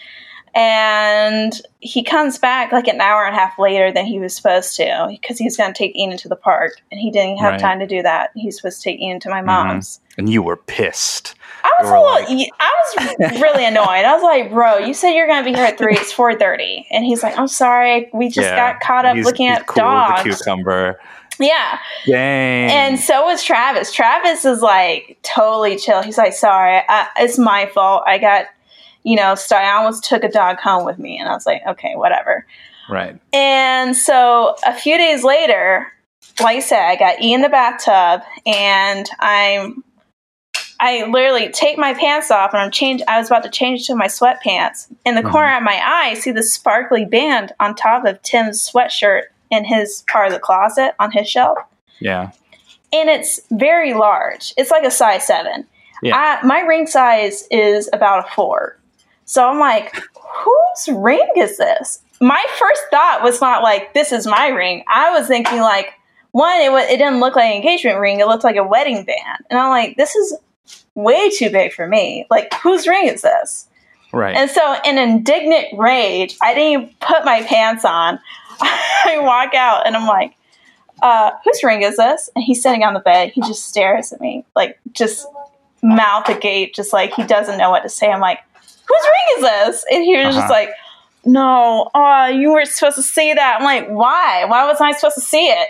And 0.54 1.52
he 1.80 2.02
comes 2.02 2.38
back 2.38 2.73
like 2.73 2.88
an 2.88 3.00
hour 3.00 3.25
and 3.25 3.35
a 3.35 3.38
half 3.38 3.59
later 3.59 3.92
than 3.92 4.04
he 4.07 4.19
was 4.19 4.35
supposed 4.35 4.76
to 4.76 5.07
because 5.11 5.38
he 5.38 5.45
was 5.45 5.57
going 5.57 5.73
to 5.73 5.78
take 5.78 5.95
Ian 5.97 6.16
to 6.19 6.28
the 6.28 6.37
park 6.37 6.80
and 6.90 7.00
he 7.00 7.11
didn't 7.11 7.38
have 7.38 7.52
Right. 7.52 7.61
time 7.61 7.78
to 7.80 7.87
do 7.87 8.02
that. 8.02 8.30
He 8.35 8.47
was 8.47 8.57
supposed 8.57 8.83
to 8.83 8.90
take 8.90 9.00
Ian 9.00 9.21
to 9.21 9.30
my 9.30 9.40
Mhm. 9.40 9.47
mom's. 9.47 10.00
And 10.19 10.28
you 10.28 10.42
were 10.42 10.57
pissed. 10.57 11.35
I 11.64 11.71
was 11.80 11.90
a 11.90 11.95
little, 11.95 12.37
y- 12.37 12.50
I 12.59 12.73
was 13.28 13.40
really 13.40 13.64
annoyed. 13.64 13.85
I 14.04 14.14
was 14.14 14.23
like, 14.23 14.50
"Bro, 14.50 14.78
you 14.78 14.95
said 14.95 15.11
you're 15.11 15.26
going 15.26 15.45
to 15.45 15.50
be 15.50 15.54
here 15.57 15.66
at 15.66 15.78
three. 15.78 15.95
It's 15.95 16.11
four 16.12 16.35
thirty. 16.35 16.87
And 16.90 17.04
he's 17.04 17.23
like, 17.23 17.38
"I'm 17.38 17.49
sorry, 17.49 18.09
we 18.12 18.28
just 18.28 18.49
Yeah, 18.49 18.73
got 18.73 18.80
caught 18.80 19.04
up 19.04 19.16
looking 19.16 19.47
at 19.49 19.66
cool 19.66 19.83
dogs." 19.83 20.23
Cucumber. 20.23 20.99
Yeah, 21.38 21.78
Dang. 22.07 22.71
and 22.71 23.00
so 23.00 23.25
was 23.25 23.42
Travis. 23.42 23.92
Travis 23.92 24.45
is 24.45 24.61
like 24.61 25.16
totally 25.23 25.76
chill. 25.76 26.02
He's 26.02 26.19
like, 26.19 26.35
"Sorry, 26.35 26.83
I, 26.87 27.07
it's 27.19 27.38
my 27.38 27.64
fault. 27.66 28.02
I 28.07 28.19
got, 28.19 28.47
you 29.02 29.16
know, 29.16 29.35
so 29.35 29.57
I 29.57 29.73
almost 29.76 30.04
took 30.04 30.23
a 30.25 30.28
dog 30.30 30.59
home 30.59 30.85
with 30.85 30.99
me." 30.99 31.19
And 31.19 31.28
I 31.28 31.33
was 31.33 31.47
like, 31.47 31.62
"Okay, 31.66 31.95
whatever." 31.97 32.47
right. 32.88 33.21
And 33.33 33.97
so 33.97 34.57
a 34.66 34.75
few 34.75 34.97
days 34.99 35.23
later, 35.23 35.87
like 36.40 36.57
I 36.57 36.61
said, 36.61 36.80
I 36.88 36.97
got 36.97 37.21
E 37.23 37.33
in 37.33 37.40
the 37.42 37.49
bathtub 37.49 38.23
and 38.47 39.09
I'm 39.21 39.85
I 40.83 41.04
literally 41.04 41.50
take 41.50 41.76
my 41.78 41.92
pants 41.95 42.30
off 42.30 42.52
and 42.54 42.61
I'm 42.62 42.71
change 42.71 43.02
I 43.07 43.19
was 43.19 43.28
about 43.28 43.42
to 43.45 43.50
change 43.50 43.87
to 43.87 43.95
my 43.95 44.07
sweatpants. 44.07 44.88
In 45.04 45.14
the 45.14 45.23
Mhm. 45.23 45.30
corner 45.30 45.57
of 45.57 45.62
my 45.62 45.75
eye, 45.76 46.09
I 46.11 46.14
see 46.14 46.30
the 46.33 46.42
sparkly 46.42 47.04
band 47.04 47.52
on 47.61 47.75
top 47.75 48.04
of 48.07 48.21
Tim's 48.23 48.69
sweatshirt 48.69 49.25
in 49.50 49.64
his 49.64 50.02
part 50.11 50.28
of 50.28 50.33
the 50.33 50.38
closet 50.40 50.95
on 50.99 51.12
his 51.12 51.28
shelf. 51.28 51.59
Yeah. 52.00 52.30
And 52.92 53.09
it's 53.11 53.38
very 53.52 53.92
large. 53.95 54.52
It's 54.57 54.71
like 54.71 54.85
a 54.85 54.90
size 54.90 55.26
seven. 55.26 55.66
Yeah. 56.02 56.16
I, 56.16 56.45
my 56.47 56.61
ring 56.61 56.87
size 56.87 57.47
is 57.50 57.88
about 57.92 58.25
a 58.26 58.35
four. 58.35 58.76
So 59.30 59.49
I'm 59.49 59.60
like, 59.60 59.94
whose 59.94 60.88
ring 60.88 61.25
is 61.37 61.56
this? 61.56 62.02
My 62.20 62.44
first 62.58 62.82
thought 62.90 63.20
was 63.22 63.40
not 63.40 63.62
like, 63.62 63.94
this 63.94 64.10
is 64.10 64.26
my 64.26 64.49
ring. 64.49 64.82
I 64.88 65.16
was 65.16 65.28
thinking 65.28 65.60
like, 65.60 65.92
one, 66.32 66.60
it, 66.60 66.72
wa- 66.72 66.78
it 66.78 66.96
didn't 66.96 67.20
look 67.20 67.37
like 67.37 67.44
an 67.44 67.56
engagement 67.58 68.00
ring. 68.00 68.18
It 68.18 68.26
looked 68.26 68.42
like 68.42 68.56
a 68.56 68.64
wedding 68.64 69.04
band. 69.04 69.44
And 69.49 69.56
I'm 69.56 69.68
like, 69.68 69.96
this 69.96 70.16
is 70.16 70.37
way 70.96 71.30
too 71.30 71.49
big 71.49 71.72
for 71.72 71.87
me. 71.87 72.26
Like, 72.28 72.52
whose 72.54 72.88
ring 72.88 73.06
is 73.06 73.22
this? 73.22 73.68
Right. 74.12 74.34
And 74.34 74.50
so, 74.50 74.76
in 74.84 74.99
indignant 74.99 75.78
rage, 75.78 76.37
I 76.42 76.52
didn't 76.52 76.82
even 76.82 76.94
put 76.99 77.25
my 77.25 77.44
pants 77.44 77.84
on. 77.84 78.18
I 78.60 79.20
walk 79.20 79.54
out 79.54 79.87
and 79.87 79.96
I'm 79.96 80.08
like, 80.08 80.34
uh, 81.04 81.30
whose 81.44 81.62
ring 81.62 81.82
is 81.82 81.99
this? 81.99 82.30
And 82.34 82.42
he's 82.42 82.60
sitting 82.60 82.82
on 82.82 82.94
the 82.94 83.00
bed. 83.00 83.30
He 83.30 83.42
just 83.42 83.64
stares 83.68 84.12
at 84.12 84.20
me, 84.20 84.44
like, 84.56 84.80
just 84.90 85.25
mouth 85.84 86.28
agape, 86.28 86.75
just 86.75 86.92
like 86.92 87.14
he 87.14 87.22
doesn't 87.22 87.58
know 87.58 87.70
what 87.70 87.84
to 87.84 87.88
say. 87.88 88.10
I'm 88.10 88.20
like, 88.20 88.40
whose 88.90 89.04
ring 89.06 89.37
is 89.37 89.42
this? 89.42 89.85
And 89.92 90.04
he 90.04 90.16
was 90.16 90.35
just 90.35 90.38
Uh-huh. 90.50 90.52
like, 90.52 90.70
no, 91.25 91.90
uh, 91.94 92.30
you 92.35 92.50
weren't 92.50 92.68
supposed 92.68 92.97
to 92.97 93.02
see 93.02 93.32
that. 93.35 93.56
I'm 93.59 93.64
like, 93.64 93.88
why? 93.88 94.44
Why 94.47 94.66
was 94.66 94.80
I 94.80 94.92
supposed 94.92 95.16
to 95.16 95.20
see 95.20 95.47
it? 95.49 95.68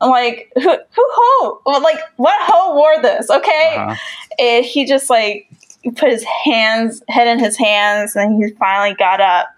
I'm 0.00 0.10
like, 0.10 0.50
who, 0.54 0.62
who, 0.62 0.78
ho? 0.96 1.60
Like, 1.66 1.98
what 2.16 2.34
hoe 2.42 2.74
wore 2.74 3.00
this? 3.02 3.30
Okay 3.30 3.74
Uh-huh. 3.76 3.94
and 4.38 4.64
he 4.64 4.84
just 4.86 5.10
like 5.10 5.48
put 5.96 6.10
his 6.10 6.24
hands 6.24 7.02
head 7.08 7.26
in 7.26 7.38
his 7.38 7.56
hands 7.56 8.14
and 8.16 8.42
he 8.42 8.50
finally 8.52 8.94
got 8.96 9.20
up 9.20 9.48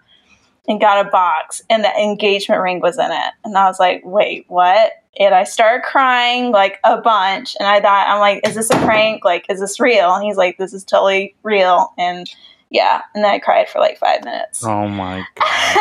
and 0.67 0.79
got 0.79 1.05
a 1.05 1.09
box 1.09 1.61
and 1.69 1.83
the 1.83 1.93
engagement 2.01 2.61
ring 2.61 2.79
was 2.79 2.97
in 2.97 3.11
it 3.11 3.33
and 3.43 3.57
i 3.57 3.65
was 3.67 3.77
like 3.81 4.01
wait 4.05 4.45
what 4.47 4.93
and 5.19 5.35
i 5.35 5.43
started 5.43 5.83
crying 5.83 6.51
like 6.53 6.79
a 6.85 6.95
bunch 7.01 7.57
and 7.59 7.67
i 7.67 7.81
thought 7.81 8.07
i'm 8.07 8.21
like 8.21 8.39
is 8.47 8.55
this 8.55 8.69
a 8.69 8.75
prank 8.85 9.25
like 9.25 9.45
is 9.49 9.59
this 9.59 9.81
real 9.81 10.13
and 10.15 10.23
he's 10.23 10.37
like 10.37 10.57
this 10.57 10.71
is 10.71 10.85
totally 10.85 11.35
real 11.43 11.93
and 11.97 12.29
yeah 12.73 13.01
and 13.15 13.23
then 13.23 13.31
i 13.31 13.39
cried 13.39 13.69
for 13.69 13.79
like 13.79 13.97
five 13.97 14.23
minutes 14.25 14.63
Oh 14.65 14.87
my 14.89 15.23
god. 15.35 15.77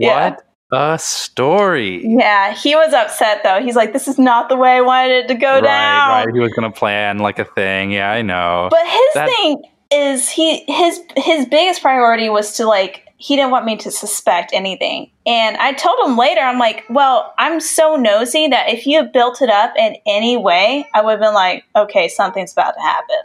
Yeah. 0.00 0.30
What 0.30 0.42
a 0.72 0.98
story. 0.98 2.02
yeah 2.06 2.52
he 2.54 2.74
was 2.74 2.92
upset 2.92 3.42
though 3.44 3.60
he's 3.62 3.76
like 3.76 3.92
this 3.92 4.08
is 4.08 4.18
not 4.18 4.48
the 4.48 4.56
way 4.56 4.70
i 4.70 4.80
wanted 4.80 5.12
it 5.12 5.28
to 5.28 5.34
go 5.34 5.54
right, 5.54 5.62
down 5.62 6.26
right. 6.26 6.34
He 6.34 6.40
was 6.40 6.52
gonna 6.54 6.72
plan 6.72 7.18
like 7.18 7.38
a 7.38 7.44
thing. 7.44 7.92
Yeah, 7.92 8.10
I 8.10 8.22
know. 8.22 8.68
But 8.70 8.84
his 8.86 9.14
That- 9.14 9.28
thing 9.28 9.62
is 9.92 10.28
he 10.28 10.64
his 10.66 11.00
his 11.16 11.46
biggest 11.46 11.82
priority 11.82 12.28
was 12.28 12.56
to 12.56 12.64
like 12.66 13.02
he 13.18 13.36
didn't 13.36 13.50
want 13.52 13.64
me 13.64 13.76
to 13.76 13.90
suspect 13.90 14.52
anything. 14.52 15.10
And 15.24 15.56
I 15.56 15.72
told 15.72 15.96
him 16.06 16.18
later, 16.18 16.40
I'm 16.42 16.58
like, 16.58 16.84
well, 16.90 17.32
I'm 17.38 17.60
so 17.60 17.96
nosy 17.96 18.48
that 18.48 18.68
if 18.68 18.86
you 18.86 18.98
had 18.98 19.10
built 19.12 19.40
it 19.40 19.48
up 19.48 19.72
in 19.78 19.96
any 20.04 20.36
way, 20.36 20.86
I 20.92 21.00
would 21.00 21.12
have 21.12 21.20
been 21.20 21.32
like, 21.32 21.64
okay, 21.74 22.08
something's 22.08 22.52
about 22.52 22.72
to 22.72 22.80
happen. 22.80 23.16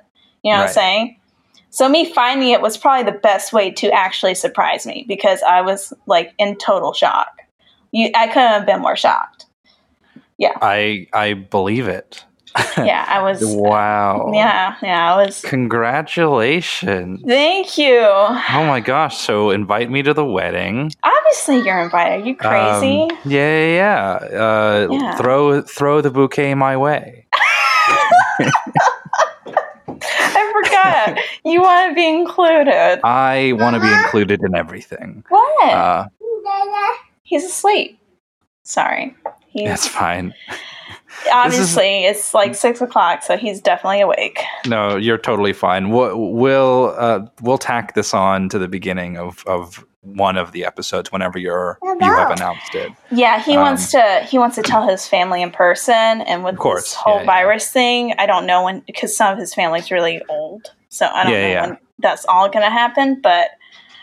You 0.44 0.52
know 0.54 0.60
what 0.60 0.68
I'm 0.68 0.74
saying? 0.74 1.18
So 1.72 1.88
me 1.90 2.12
finding 2.13 2.50
it 2.50 2.62
was 2.62 2.78
probably 2.78 3.10
the 3.12 3.18
best 3.18 3.54
way 3.54 3.72
to 3.72 3.90
actually 3.92 4.36
surprise 4.36 4.86
me 4.86 5.06
because 5.08 5.42
I 5.42 5.62
was 5.62 5.94
like 6.06 6.34
in 6.38 6.58
total 6.58 6.94
shock. 6.94 7.30
You, 7.92 8.12
I 8.13 8.28
couldn't 8.28 8.50
have 8.50 8.66
been 8.66 8.82
more 8.82 8.96
shocked. 8.98 9.46
Yeah, 10.38 10.54
I 10.62 11.08
I 11.13 11.34
believe 11.34 11.88
it. 11.88 12.24
Yeah, 12.78 13.06
I 13.08 13.22
was. 13.22 13.40
Wow. 13.46 14.32
Yeah, 14.36 14.75
yeah, 14.82 15.13
I 15.13 15.24
was. 15.24 15.42
Congratulations. 15.42 17.22
Thank 17.25 17.78
you. 17.78 18.00
Oh 18.00 18.66
my 18.68 18.82
gosh. 18.82 19.18
So 19.18 19.51
invite 19.51 19.90
me 19.90 20.01
to 20.04 20.13
the 20.13 20.25
wedding. 20.25 20.92
Obviously, 21.04 21.62
you're 21.62 21.80
invited. 21.80 22.22
Are 22.24 22.28
you 22.28 22.36
crazy? 22.36 23.04
Um, 23.04 23.18
yeah, 23.24 23.66
yeah, 23.66 24.20
yeah. 24.30 24.40
Uh, 24.40 24.88
Yeah. 24.92 25.16
Throw 25.16 25.62
throw 25.62 26.01
the 26.01 26.12
bouquet 26.12 26.54
my 26.56 26.75
way. 26.75 27.25
You 31.46 31.62
want 31.62 31.90
to 31.92 31.96
be 31.96 32.08
included. 32.08 33.00
I 33.04 33.54
want 33.54 33.76
to 33.76 33.82
be 33.82 33.92
included 33.92 34.42
in 34.44 34.56
everything. 34.56 35.24
What? 35.30 35.70
Uh, 35.74 36.06
He's 37.24 37.44
asleep. 37.46 38.00
Sorry. 38.64 39.16
He's 39.48 39.68
that's 39.68 39.88
fine. 39.88 40.34
obviously 41.32 42.06
it's 42.06 42.34
like 42.34 42.56
six 42.56 42.82
o'clock, 42.82 43.24
so 43.24 43.38
he's 43.38 43.62
definitely 43.62 44.02
awake. 44.02 44.40
No, 44.68 44.96
you're 44.96 45.18
totally 45.18 45.54
fine. 45.54 45.90
We'll 45.90 46.32
we'll, 46.32 46.96
uh, 46.98 47.26
we'll 47.42 47.58
tack 47.58 47.96
this 47.96 48.14
on 48.14 48.50
to 48.50 48.60
the 48.60 48.68
beginning 48.68 49.18
of, 49.18 49.44
of 49.46 49.86
one 50.02 50.36
of 50.38 50.52
the 50.52 50.66
episodes 50.66 51.12
whenever 51.12 51.38
you're 51.38 51.78
you 51.84 51.96
have 52.02 52.32
announced 52.32 52.74
it. 52.74 52.92
Yeah, 53.12 53.40
he 53.42 53.56
Um, 53.56 53.62
wants 53.62 53.92
to. 53.92 54.26
He 54.30 54.40
wants 54.40 54.56
to 54.56 54.64
tell 54.64 54.88
his 54.88 55.08
family 55.08 55.42
in 55.42 55.52
person, 55.52 55.94
and 56.22 56.44
with 56.44 56.58
course, 56.58 56.84
this 56.84 56.94
whole 56.96 57.16
yeah, 57.16 57.22
yeah. 57.22 57.26
virus 57.26 57.70
thing, 57.72 58.14
I 58.18 58.26
don't 58.26 58.46
know 58.46 58.64
when 58.64 58.80
because 58.82 59.16
some 59.16 59.32
of 59.34 59.38
his 59.38 59.54
family's 59.54 59.92
really 59.92 60.22
old, 60.30 60.72
so 60.92 61.08
I 61.08 61.24
don't 61.24 61.34
Yeah, 61.34 61.42
know 61.42 61.48
yeah. 61.50 61.66
when 61.68 61.78
that's 62.00 62.26
all 62.26 62.48
going 62.48 62.64
to 62.64 62.70
happen. 62.70 63.20
But 63.22 63.48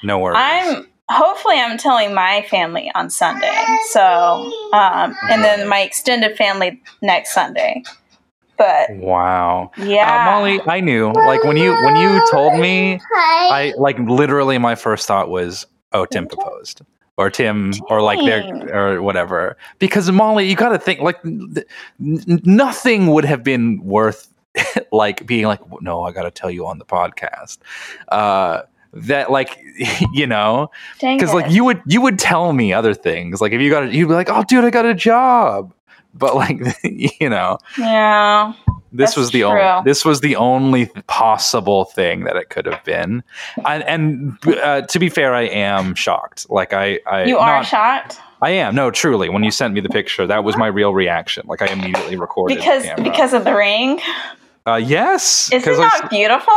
No 0.03 0.19
worries. 0.19 0.37
I'm 0.41 0.89
hopefully 1.09 1.57
I'm 1.59 1.79
telling 1.79 2.13
my 2.15 2.45
family 2.51 2.91
on 2.95 3.09
Sunday. 3.11 3.65
So, 3.91 4.53
um, 4.73 5.17
and 5.31 5.43
then 5.45 5.69
my 5.69 5.81
extended 5.81 6.37
family 6.37 6.83
next 7.03 7.33
Sunday. 7.33 7.83
But 8.57 8.91
wow. 8.91 9.71
yeah, 9.79 10.23
Uh, 10.23 10.25
Molly, 10.33 10.61
I 10.67 10.81
knew. 10.81 11.13
Like 11.13 11.45
when 11.45 11.57
you 11.57 11.73
when 11.85 11.95
you 11.97 12.21
told 12.31 12.59
me, 12.59 13.01
I 13.15 13.73
like 13.79 13.99
literally 14.01 14.59
my 14.59 14.75
first 14.75 15.07
thought 15.07 15.31
was, 15.31 15.65
oh, 15.93 16.05
Tim 16.07 16.27
proposed. 16.27 16.83
Or 17.17 17.31
Tim, 17.31 17.73
or 17.89 18.01
like 18.01 18.21
Dang. 18.21 18.61
their, 18.67 18.97
or 18.97 19.03
whatever. 19.03 19.57
Because 19.81 20.09
Molly, 20.13 20.49
you 20.49 20.55
got 20.55 20.69
to 20.69 20.79
think 20.79 21.01
like 21.01 21.21
th- 21.23 21.67
nothing 21.99 23.09
would 23.09 23.25
have 23.25 23.43
been 23.43 23.81
worth 23.83 24.29
like 24.93 25.27
being 25.27 25.47
like, 25.47 25.61
no, 25.81 26.03
I 26.03 26.13
got 26.13 26.23
to 26.23 26.31
tell 26.31 26.51
you 26.51 26.67
on 26.67 26.79
the 26.79 26.85
podcast. 26.85 27.59
Uh, 28.09 28.63
that 28.93 29.31
like, 29.31 29.59
you 30.13 30.27
know, 30.27 30.71
because 31.01 31.35
like 31.35 31.51
you 31.51 31.65
would 31.65 31.83
you 31.87 32.01
would 32.01 32.19
tell 32.19 32.53
me 32.53 32.73
other 32.73 32.95
things. 32.95 33.41
Like 33.41 33.53
if 33.53 33.61
you 33.61 33.71
got, 33.71 33.85
a, 33.85 33.95
you'd 33.95 34.09
be 34.09 34.15
like, 34.15 34.31
oh, 34.31 34.45
dude, 34.45 34.65
I 34.65 34.71
got 34.71 34.87
a 34.87 34.95
job. 34.95 35.73
But 36.15 36.35
like, 36.35 36.59
you 36.83 37.29
know, 37.29 37.59
yeah, 37.79 38.55
this 38.93 39.17
was 39.17 39.31
the 39.31 39.41
true. 39.41 39.51
only 39.51 39.85
this 39.85 40.05
was 40.05 40.21
the 40.21 40.37
only 40.37 40.87
possible 41.07 41.85
thing 41.85 42.25
that 42.25 42.37
it 42.37 42.51
could 42.51 42.67
have 42.67 42.83
been. 42.85 43.23
And, 43.67 43.85
and 43.85 44.39
uh, 44.47 44.83
to 44.83 44.99
be 44.99 45.09
fair 45.09 45.35
i 45.35 45.43
am 45.43 45.95
shocked. 45.95 46.49
Like 46.51 46.73
i 46.73 46.99
i 47.07 47.25
you 47.25 47.39
are 47.39 47.59
not- 47.59 47.67
shocked? 47.67 48.19
I 48.41 48.51
am. 48.51 48.77
No 48.77 48.93
truly. 48.93 49.29
When 49.29 49.43
you 49.43 49.51
sent 49.51 49.75
me 49.75 49.81
the 49.81 49.89
picture 49.89 50.27
that 50.27 50.45
was 50.45 50.57
my 50.57 50.69
real 50.69 50.95
reaction. 50.95 51.45
Like 51.47 51.61
i 51.61 51.67
immediately 51.67 52.17
recorded 52.17 52.57
because 52.57 52.87
because 53.03 53.33
of 53.33 53.45
the 53.45 53.55
ring. 53.55 54.01
Uh 54.73 54.77
yes 54.77 55.51
Is 55.53 55.63
it 55.63 55.65
'cause 55.65 55.79
I 55.81 55.87
s- 55.87 56.01
not 56.03 56.11
beautiful? 56.11 56.53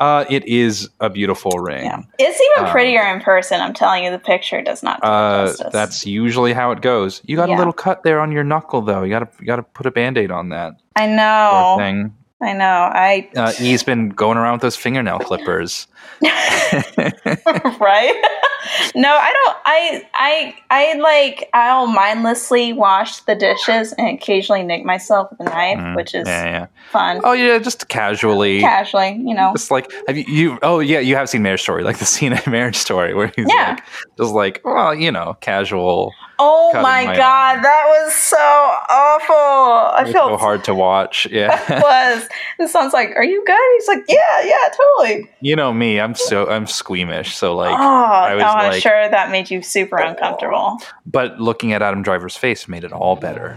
uh 0.00 0.24
it 0.30 0.44
is 0.46 0.88
a 1.00 1.10
beautiful 1.10 1.58
ring 1.58 1.84
Yeah, 1.84 2.00
it's 2.18 2.40
even 2.40 2.66
Um, 2.66 2.70
prettier 2.72 3.02
in 3.12 3.20
person. 3.20 3.60
I'm 3.60 3.74
telling 3.74 4.04
you, 4.04 4.10
the 4.12 4.18
picture 4.20 4.62
does 4.62 4.82
not. 4.82 5.00
Do 5.02 5.08
uh 5.08 5.52
that's 5.72 6.06
usually 6.06 6.52
how 6.52 6.70
it 6.70 6.80
goes 6.82 7.20
you 7.24 7.36
got 7.36 7.48
Yeah. 7.48 7.56
a 7.56 7.58
little 7.58 7.72
cut 7.72 8.02
there 8.04 8.20
on 8.20 8.30
your 8.32 8.44
knuckle 8.44 8.80
though 8.80 9.02
you 9.02 9.10
gotta 9.10 9.28
you 9.40 9.46
gotta 9.46 9.62
put 9.64 9.86
a 9.86 9.90
band-aid 9.90 10.30
on 10.30 10.50
that 10.50 10.74
I 10.96 11.06
know. 11.06 11.76
thing 11.78 12.14
I 12.40 12.52
know. 12.52 12.64
I 12.92 13.28
Uh, 13.36 13.52
E's 13.60 13.82
been 13.82 14.10
going 14.10 14.38
around 14.38 14.52
with 14.54 14.62
those 14.62 14.76
fingernail 14.76 15.18
clippers. 15.18 15.88
right? 16.22 18.14
no, 18.94 19.10
I 19.10 19.32
don't. 19.32 19.56
I 19.64 20.06
I 20.14 20.54
I 20.70 20.92
like. 20.98 21.48
I'll 21.52 21.86
mindlessly 21.86 22.72
wash 22.72 23.20
the 23.22 23.34
dishes 23.34 23.92
and 23.98 24.08
occasionally 24.08 24.62
nick 24.62 24.84
myself 24.84 25.30
with 25.30 25.40
a 25.40 25.44
knife, 25.44 25.78
Mm, 25.78 25.96
which 25.96 26.14
is 26.14 26.26
yeah, 26.28 26.44
yeah. 26.44 26.66
fun. 26.90 27.20
Oh 27.24 27.32
yeah, 27.32 27.58
just 27.58 27.88
casually. 27.88 28.60
Casually, 28.60 29.14
you 29.24 29.34
know. 29.34 29.52
Just 29.54 29.70
like 29.70 29.90
have 30.06 30.16
you, 30.16 30.24
you? 30.28 30.58
Oh 30.62 30.80
yeah, 30.80 31.00
you 31.00 31.16
have 31.16 31.28
seen 31.28 31.42
Marriage 31.42 31.62
Story, 31.62 31.82
like 31.82 31.98
the 31.98 32.04
scene 32.06 32.32
in 32.32 32.40
Marriage 32.50 32.76
Story 32.76 33.14
where 33.14 33.32
he's 33.36 33.46
Yeah. 33.48 33.70
like, 33.70 33.84
just 34.16 34.32
like, 34.32 34.60
well, 34.64 34.94
you 34.94 35.10
know, 35.10 35.36
casual. 35.40 36.12
Oh 36.40 36.70
my, 36.74 37.04
my 37.04 37.16
god, 37.16 37.54
arm. 37.56 37.62
that 37.62 37.84
was 37.88 38.14
so 38.14 38.36
awful. 38.38 39.34
I 39.34 40.02
It's 40.04 40.12
felt 40.12 40.30
so 40.32 40.36
hard 40.36 40.64
to 40.64 40.74
watch. 40.74 41.26
Yeah, 41.38 41.60
it 41.68 41.82
was. 41.82 42.28
It 42.58 42.68
sounds 42.68 42.92
like, 42.92 43.10
are 43.16 43.24
you 43.24 43.42
good? 43.44 43.58
He's 43.76 43.88
like, 43.88 44.04
yeah, 44.08 44.42
yeah, 44.44 44.68
totally. 44.76 45.30
you 45.40 45.56
know 45.56 45.72
me. 45.72 46.00
I'm 46.00 46.14
so 46.14 46.48
I'm 46.48 46.66
squeamish. 46.66 47.36
So 47.36 47.54
like, 47.56 47.70
oh, 47.78 48.04
I 48.04 48.34
was 48.34 48.44
oh, 48.44 48.46
I'm 48.46 48.72
like- 48.72 48.82
sure 48.82 49.08
that 49.08 49.30
made 49.30 49.50
you 49.50 49.62
super 49.62 49.96
uncomfortable, 49.98 50.78
but 51.06 51.40
looking 51.40 51.72
at 51.72 51.82
Adam 51.82 52.02
Driver's 52.02 52.36
face 52.36 52.68
made 52.68 52.84
it 52.84 52.92
all 52.92 53.16
better. 53.16 53.56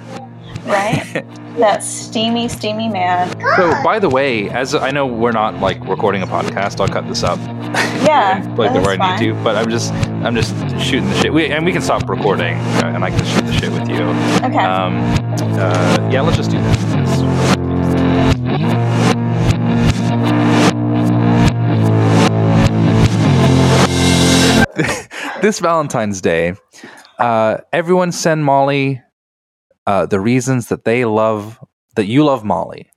Right? 0.65 1.25
that 1.57 1.83
steamy, 1.83 2.47
steamy 2.47 2.87
man. 2.89 3.29
So, 3.55 3.71
by 3.83 3.99
the 3.99 4.09
way, 4.09 4.49
as 4.49 4.73
I 4.75 4.91
know 4.91 5.05
we're 5.05 5.31
not 5.31 5.55
like 5.59 5.83
recording 5.87 6.21
a 6.21 6.27
podcast, 6.27 6.79
I'll 6.79 6.87
cut 6.87 7.07
this 7.07 7.23
up. 7.23 7.39
Yeah, 8.05 8.43
like 8.57 8.73
that's 8.73 8.85
where 8.85 8.99
I 8.99 9.17
need 9.17 9.25
to. 9.25 9.33
But 9.43 9.55
I'm 9.55 9.69
just, 9.69 9.93
I'm 9.93 10.35
just 10.35 10.55
shooting 10.79 11.09
the 11.09 11.19
shit. 11.21 11.33
We, 11.33 11.47
and 11.47 11.65
we 11.65 11.71
can 11.71 11.81
stop 11.81 12.07
recording, 12.09 12.55
uh, 12.55 12.91
and 12.93 13.03
I 13.03 13.09
can 13.09 13.25
shoot 13.25 13.45
the 13.45 13.53
shit 13.53 13.71
with 13.71 13.89
you. 13.89 14.03
Okay. 14.45 14.57
Um, 14.57 14.97
uh, 15.59 16.09
yeah, 16.11 16.21
let's 16.21 16.37
just 16.37 16.51
do 16.51 16.57
that. 16.57 17.41
this 25.41 25.59
Valentine's 25.59 26.21
Day, 26.21 26.53
uh, 27.19 27.57
everyone 27.73 28.11
send 28.11 28.45
Molly 28.45 29.01
uh, 29.87 30.05
the 30.05 30.19
reasons 30.19 30.67
that 30.67 30.85
they 30.85 31.05
love 31.05 31.59
that 31.95 32.05
you 32.05 32.23
love 32.23 32.43
Molly. 32.43 32.89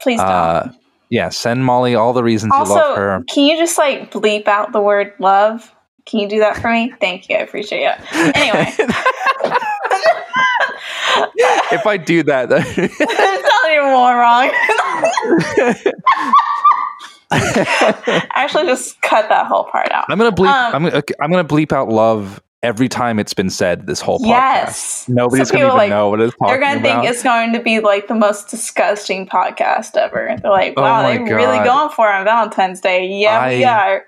Please 0.00 0.18
don't. 0.20 0.28
Uh, 0.28 0.72
yeah, 1.10 1.28
send 1.28 1.64
Molly 1.64 1.94
all 1.94 2.12
the 2.12 2.22
reasons 2.22 2.52
you 2.56 2.64
love 2.64 2.96
her. 2.96 3.22
can 3.28 3.44
you 3.44 3.56
just 3.56 3.78
like 3.78 4.10
bleep 4.10 4.48
out 4.48 4.72
the 4.72 4.80
word 4.80 5.12
love? 5.18 5.72
Can 6.04 6.20
you 6.20 6.28
do 6.28 6.38
that 6.40 6.56
for 6.58 6.70
me? 6.70 6.92
Thank 7.00 7.28
you. 7.28 7.36
I 7.36 7.40
appreciate 7.40 7.82
it. 7.82 7.98
Anyway, 8.36 8.66
if 11.72 11.86
I 11.86 11.96
do 11.96 12.22
that, 12.24 12.48
it's 12.50 13.00
not 13.00 13.70
even 13.72 13.86
more 13.86 14.16
wrong. 14.16 14.50
Actually, 18.34 18.66
just 18.66 19.00
cut 19.02 19.28
that 19.28 19.46
whole 19.46 19.64
part 19.64 19.90
out. 19.90 20.04
I'm 20.08 20.18
gonna 20.18 20.30
bleep. 20.30 20.46
Um, 20.46 20.86
I'm 20.86 21.02
I'm 21.20 21.30
gonna 21.30 21.48
bleep 21.48 21.72
out 21.72 21.88
love 21.88 22.40
every 22.66 22.88
time 22.88 23.20
it's 23.20 23.32
been 23.32 23.48
said 23.48 23.86
this 23.86 24.00
whole 24.00 24.18
podcast. 24.18 24.26
Yes. 24.26 25.08
Nobody's 25.08 25.48
Some 25.48 25.58
gonna 25.58 25.66
even 25.68 25.78
like, 25.78 25.88
know 25.88 26.08
what 26.08 26.20
it's 26.20 26.34
They're 26.44 26.58
gonna 26.58 26.80
about. 26.80 27.02
think 27.02 27.14
it's 27.14 27.22
going 27.22 27.52
to 27.52 27.62
be 27.62 27.78
like 27.78 28.08
the 28.08 28.14
most 28.16 28.48
disgusting 28.48 29.28
podcast 29.28 29.96
ever. 29.96 30.36
They're 30.42 30.50
like, 30.50 30.74
Oh 30.76 30.82
"Wow, 30.82 31.02
my 31.02 31.16
they're 31.16 31.36
really 31.36 31.62
going 31.64 31.90
for 31.90 32.10
it 32.10 32.14
on 32.14 32.24
Valentine's 32.24 32.80
Day." 32.80 33.06
Yeah, 33.06 33.48
we 33.48 33.64
are. 33.64 34.04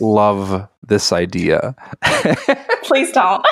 Love 0.00 0.66
this 0.86 1.12
idea. 1.12 1.76
Please 2.82 3.12
don't. 3.12 3.44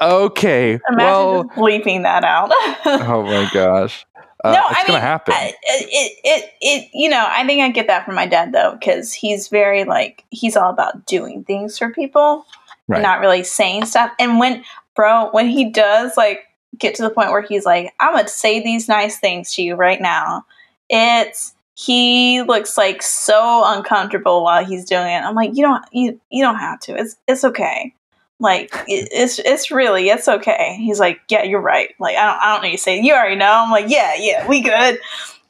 okay. 0.00 0.80
Imagine 0.90 0.96
well, 0.96 1.44
just 1.44 1.56
bleeping 1.56 2.02
that 2.02 2.24
out. 2.24 2.50
oh 2.84 3.22
my 3.22 3.48
gosh. 3.54 4.04
Uh, 4.46 4.52
no, 4.52 4.62
it's 4.70 4.78
I 4.80 4.82
gonna 4.82 4.92
mean, 4.94 5.02
happen. 5.02 5.34
I- 5.34 5.54
It, 5.64 6.18
it, 6.24 6.54
it, 6.60 6.90
you 6.94 7.08
know, 7.08 7.24
I 7.28 7.46
think 7.46 7.62
I 7.62 7.70
get 7.70 7.86
that 7.88 8.04
from 8.04 8.14
my 8.14 8.26
dad 8.26 8.52
though, 8.52 8.76
because 8.78 9.12
he's 9.12 9.48
very 9.48 9.84
like 9.84 10.24
he's 10.30 10.56
all 10.56 10.70
about 10.70 11.06
doing 11.06 11.44
things 11.44 11.78
for 11.78 11.90
people, 11.90 12.46
right. 12.88 12.98
and 12.98 13.02
not 13.02 13.20
really 13.20 13.42
saying 13.44 13.86
stuff. 13.86 14.10
And 14.18 14.38
when, 14.38 14.64
bro, 14.94 15.30
when 15.30 15.48
he 15.48 15.70
does 15.70 16.16
like 16.16 16.40
get 16.78 16.94
to 16.96 17.02
the 17.02 17.10
point 17.10 17.30
where 17.30 17.42
he's 17.42 17.64
like, 17.64 17.92
"I'm 18.00 18.14
gonna 18.14 18.28
say 18.28 18.62
these 18.62 18.88
nice 18.88 19.18
things 19.18 19.54
to 19.54 19.62
you 19.62 19.74
right 19.74 20.00
now," 20.00 20.44
it's 20.88 21.54
he 21.78 22.40
looks 22.42 22.78
like 22.78 23.02
so 23.02 23.62
uncomfortable 23.66 24.42
while 24.42 24.64
he's 24.64 24.86
doing 24.86 25.06
it. 25.08 25.22
I'm 25.22 25.34
like, 25.34 25.50
you 25.54 25.62
don't, 25.62 25.84
you, 25.92 26.18
you 26.30 26.42
don't 26.42 26.56
have 26.56 26.80
to. 26.80 26.96
It's, 26.98 27.16
it's 27.28 27.44
okay. 27.44 27.94
Like 28.38 28.70
it, 28.86 29.08
it's 29.12 29.38
it's 29.38 29.70
really 29.70 30.08
it's 30.10 30.28
okay. 30.28 30.76
He's 30.78 31.00
like, 31.00 31.20
yeah, 31.30 31.42
you're 31.42 31.60
right. 31.60 31.94
Like 31.98 32.16
I 32.16 32.26
don't 32.26 32.40
I 32.42 32.52
don't 32.54 32.62
need 32.64 32.76
to 32.76 32.82
say 32.82 33.00
you 33.00 33.14
already 33.14 33.36
know. 33.36 33.50
I'm 33.50 33.70
like, 33.70 33.86
yeah, 33.88 34.14
yeah, 34.18 34.46
we 34.46 34.60
good. 34.60 34.98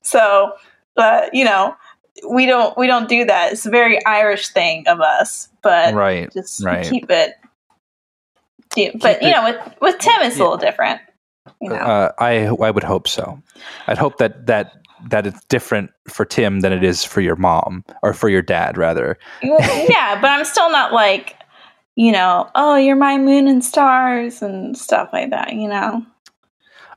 So, 0.02 0.52
but 0.94 1.34
you 1.34 1.44
know, 1.44 1.74
we 2.30 2.46
don't 2.46 2.76
we 2.78 2.86
don't 2.86 3.08
do 3.08 3.24
that. 3.24 3.52
It's 3.52 3.66
a 3.66 3.70
very 3.70 4.04
Irish 4.06 4.48
thing 4.48 4.86
of 4.86 5.00
us, 5.00 5.48
but 5.62 5.94
right. 5.94 6.32
just 6.32 6.64
right. 6.64 6.86
keep 6.88 7.10
it. 7.10 7.34
Yeah, 8.76 8.90
but 8.94 9.14
Keep 9.20 9.22
you 9.22 9.28
it- 9.28 9.32
know, 9.32 9.44
with 9.44 9.74
with 9.80 9.98
Tim, 9.98 10.22
it's 10.22 10.36
a 10.36 10.40
little 10.40 10.56
different. 10.56 11.00
You 11.60 11.70
know, 11.70 11.76
Uh, 11.76 12.12
I 12.18 12.46
I 12.46 12.70
would 12.70 12.84
hope 12.84 13.08
so. 13.08 13.40
I'd 13.86 13.98
hope 13.98 14.18
that 14.18 14.46
that 14.46 14.72
that 15.08 15.26
it's 15.26 15.44
different 15.46 15.90
for 16.08 16.24
Tim 16.24 16.60
than 16.60 16.72
it 16.72 16.82
is 16.82 17.04
for 17.04 17.20
your 17.20 17.36
mom 17.36 17.84
or 18.02 18.12
for 18.12 18.28
your 18.28 18.42
dad 18.42 18.76
rather. 18.76 19.18
Well, 19.42 19.86
yeah, 19.88 20.18
but 20.20 20.30
I'm 20.30 20.44
still 20.44 20.70
not 20.70 20.92
like, 20.92 21.35
you 21.96 22.12
know, 22.12 22.48
oh, 22.54 22.76
you're 22.76 22.94
my 22.96 23.18
moon 23.18 23.48
and 23.48 23.64
stars 23.64 24.42
and 24.42 24.76
stuff 24.78 25.08
like 25.12 25.30
that. 25.30 25.54
You 25.54 25.68
know, 25.68 26.02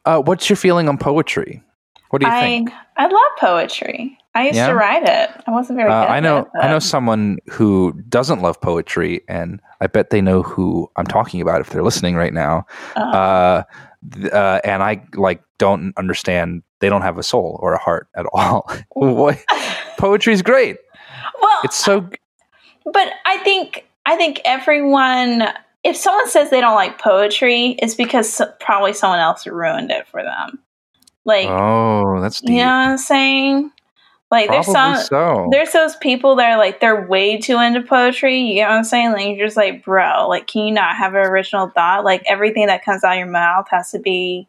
Uh, 0.05 0.19
what's 0.21 0.49
your 0.49 0.57
feeling 0.57 0.87
on 0.87 0.97
poetry? 0.97 1.63
What 2.11 2.21
do 2.21 2.27
you 2.27 2.33
I 2.33 2.39
think? 2.41 2.71
I 2.97 3.03
love 3.07 3.31
poetry. 3.39 4.17
I 4.35 4.43
used 4.47 4.55
Yeah? 4.57 4.67
to 4.67 4.75
write 4.75 5.03
it. 5.03 5.29
I 5.47 5.51
wasn't 5.51 5.77
very 5.77 5.89
Uh, 5.91 6.01
good. 6.03 6.09
I 6.11 6.17
at 6.17 6.23
know 6.23 6.37
it, 6.39 6.47
I 6.61 6.67
know 6.67 6.79
someone 6.79 7.37
who 7.49 7.93
doesn't 8.09 8.41
love 8.41 8.59
poetry, 8.61 9.21
and 9.27 9.59
I 9.81 9.87
bet 9.87 10.09
they 10.11 10.21
know 10.21 10.41
who 10.43 10.89
I'm 10.95 11.05
talking 11.05 11.41
about 11.41 11.61
if 11.61 11.69
they're 11.69 11.83
listening 11.83 12.15
right 12.15 12.33
now. 12.33 12.65
uh, 12.95 13.01
Uh, 13.01 13.63
uh, 14.31 14.61
and 14.63 14.81
I 14.83 15.01
like 15.15 15.41
don't 15.57 15.93
understand. 15.97 16.63
They 16.79 16.87
don't 16.89 17.01
have 17.01 17.17
a 17.17 17.23
soul 17.23 17.59
or 17.61 17.73
a 17.73 17.77
heart 17.79 18.07
at 18.15 18.25
all. 18.33 18.69
what? 18.91 19.37
Poetry's 19.97 20.41
great. 20.41 20.77
well, 21.41 21.59
It's 21.65 21.75
so 21.77 22.09
but 22.93 23.11
I 23.25 23.37
think 23.39 23.85
I 24.05 24.15
think 24.15 24.41
everyone. 24.45 25.43
If 25.83 25.95
someone 25.95 26.27
says 26.27 26.49
they 26.49 26.59
don't 26.59 26.75
like 26.75 26.99
poetry, 26.99 27.77
it's 27.79 27.95
because 27.95 28.41
probably 28.59 28.91
someone 28.93 29.19
else 29.19 29.47
ruined 29.47 29.91
it 29.91 30.07
for 30.07 30.21
them. 30.21 30.59
Like, 31.25 31.47
oh, 31.47 32.19
that's 32.21 32.41
deep. 32.41 32.49
you 32.49 32.57
know 32.57 32.65
what 32.65 32.89
I'm 32.89 32.97
saying? 32.97 33.71
Like, 34.31 34.49
there's 34.49 34.67
some. 34.67 34.97
so. 34.97 35.47
There's 35.51 35.71
those 35.71 35.95
people 35.97 36.35
that 36.35 36.51
are 36.51 36.57
like 36.57 36.79
they're 36.79 37.07
way 37.07 37.37
too 37.37 37.59
into 37.59 37.81
poetry. 37.81 38.39
You 38.39 38.61
know 38.63 38.69
what 38.69 38.77
I'm 38.77 38.83
saying? 38.83 39.11
Like 39.13 39.37
you're 39.37 39.47
just 39.47 39.57
like, 39.57 39.83
bro, 39.83 40.27
like 40.27 40.47
can 40.47 40.67
you 40.67 40.73
not 40.73 40.95
have 40.95 41.15
an 41.15 41.25
original 41.25 41.69
thought? 41.69 42.03
Like 42.03 42.23
everything 42.27 42.67
that 42.67 42.85
comes 42.85 43.03
out 43.03 43.13
of 43.13 43.17
your 43.17 43.27
mouth 43.27 43.67
has 43.71 43.91
to 43.91 43.99
be. 43.99 44.47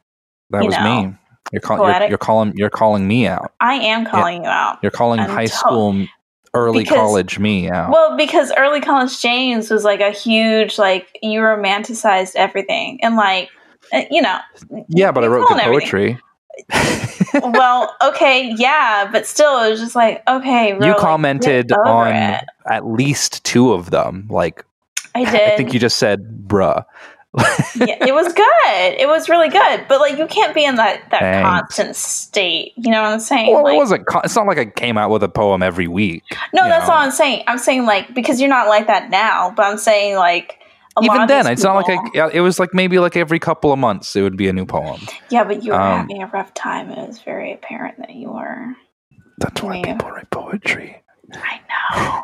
That 0.51 0.65
was 0.65 0.75
know, 0.75 1.05
me. 1.05 1.17
You're, 1.53 1.61
call, 1.61 1.79
you're, 1.79 2.09
you're 2.09 2.19
calling. 2.19 2.53
You're 2.57 2.71
calling 2.71 3.09
me 3.09 3.27
out. 3.27 3.53
I 3.61 3.75
am 3.75 4.05
calling 4.05 4.45
you 4.45 4.49
out. 4.49 4.79
You're 4.83 4.91
calling 4.91 5.21
I'm 5.21 5.31
high 5.31 5.47
to- 5.47 5.53
school, 5.53 6.07
early 6.55 6.83
Because- 6.83 6.97
college 6.97 7.39
me 7.39 7.71
out. 7.71 7.91
Well, 7.91 8.17
because 8.17 8.53
early 8.57 8.81
college 8.81 9.21
James 9.21 9.71
was 9.71 9.85
like 9.85 10.01
a 10.01 10.11
huge 10.11 10.79
like 10.79 11.19
you 11.23 11.41
romanticized 11.41 12.35
everything 12.37 12.99
and 13.03 13.17
like 13.17 13.49
uh, 13.93 14.03
you 14.11 14.23
know. 14.23 14.39
yeah, 14.89 15.11
but 15.13 15.25
I 15.25 15.27
wrote 15.27 15.49
good 15.49 15.61
poetry. 15.63 16.19
well, 17.43 17.97
okay, 18.03 18.53
yeah, 18.57 19.09
but 19.11 19.27
still, 19.27 19.63
it 19.63 19.71
was 19.71 19.81
just 19.81 19.95
like 19.95 20.23
okay. 20.29 20.73
bro, 20.73 20.87
you 20.89 20.95
commented 20.95 21.73
over 21.73 21.89
on 21.89 22.15
it. 22.15 22.45
at 22.67 22.87
least 22.87 23.43
two 23.45 23.73
of 23.73 23.91
them. 23.91 24.27
Like 24.31 24.65
I 25.15 25.25
did. 25.25 25.53
I 25.53 25.57
think 25.57 25.73
you 25.73 25.81
just 25.81 25.99
said, 25.99 26.47
"Bruh." 26.47 26.85
Yeah, 27.39 28.05
it 28.05 28.13
was 28.13 28.33
good. 28.33 29.01
It 29.01 29.07
was 29.07 29.29
really 29.29 29.49
good. 29.49 29.85
But 29.89 30.01
like 30.01 30.19
you 30.19 30.27
can't 30.27 30.55
be 30.55 30.65
in 30.65 30.75
that 30.77 31.11
that 31.11 31.21
Thanks. 31.21 31.49
constant 31.49 31.97
state. 31.97 32.73
You 32.77 32.91
know 32.91 33.03
what 33.03 33.13
I'm 33.13 33.21
saying? 33.21 33.53
Well, 33.55 33.65
like, 33.65 33.75
it 33.75 33.77
wasn't. 33.77 34.07
co- 34.07 34.21
It's 34.25 34.35
not 34.35 34.47
like 34.47 34.59
I 34.59 34.67
came 34.67 34.99
out 34.99 35.11
with 35.11 35.23
a 35.23 35.29
poem 35.29 35.63
every 35.63 35.87
week. 35.87 36.25
no, 36.53 36.69
that's 36.69 36.89
know. 36.89 36.95
all 36.95 37.01
I'm 37.01 37.13
saying. 37.13 37.45
I'm 37.47 37.59
saying 37.59 37.87
like 37.87 38.15
because 38.15 38.41
you're 38.41 38.49
not 38.49 38.67
like 38.69 38.89
that 38.89 39.11
now, 39.11 39.53
but 39.57 39.65
I'm 39.67 39.79
saying 39.79 40.17
like 40.17 40.59
a 40.97 41.05
Even 41.05 41.29
then, 41.29 41.47
it's 41.47 41.63
not 41.63 41.77
like 41.77 41.89
I, 41.89 42.11
yeah, 42.15 42.31
it 42.33 42.41
was 42.41 42.59
like 42.59 42.75
maybe 42.75 42.99
like 42.99 43.17
every 43.17 43.39
couple 43.39 43.73
of 43.73 43.79
months 43.79 44.17
it 44.17 44.23
would 44.23 44.37
be 44.37 44.49
a 44.49 44.53
new 44.53 44.67
poem. 44.67 45.01
Yeah, 45.31 45.45
but 45.45 45.63
you 45.63 45.71
were 45.73 45.81
um, 45.81 46.01
having 46.01 46.23
a 46.23 46.27
rough 46.27 46.53
time. 46.55 46.91
It 46.91 47.07
was 47.07 47.21
very 47.21 47.53
apparent 47.53 47.99
that 47.99 48.11
you 48.11 48.31
were. 48.33 48.75
That's 49.39 49.63
why 49.63 49.81
people 49.83 50.11
write 50.11 50.29
poetry. 50.31 51.01
I 51.33 51.61
know. 51.95 52.23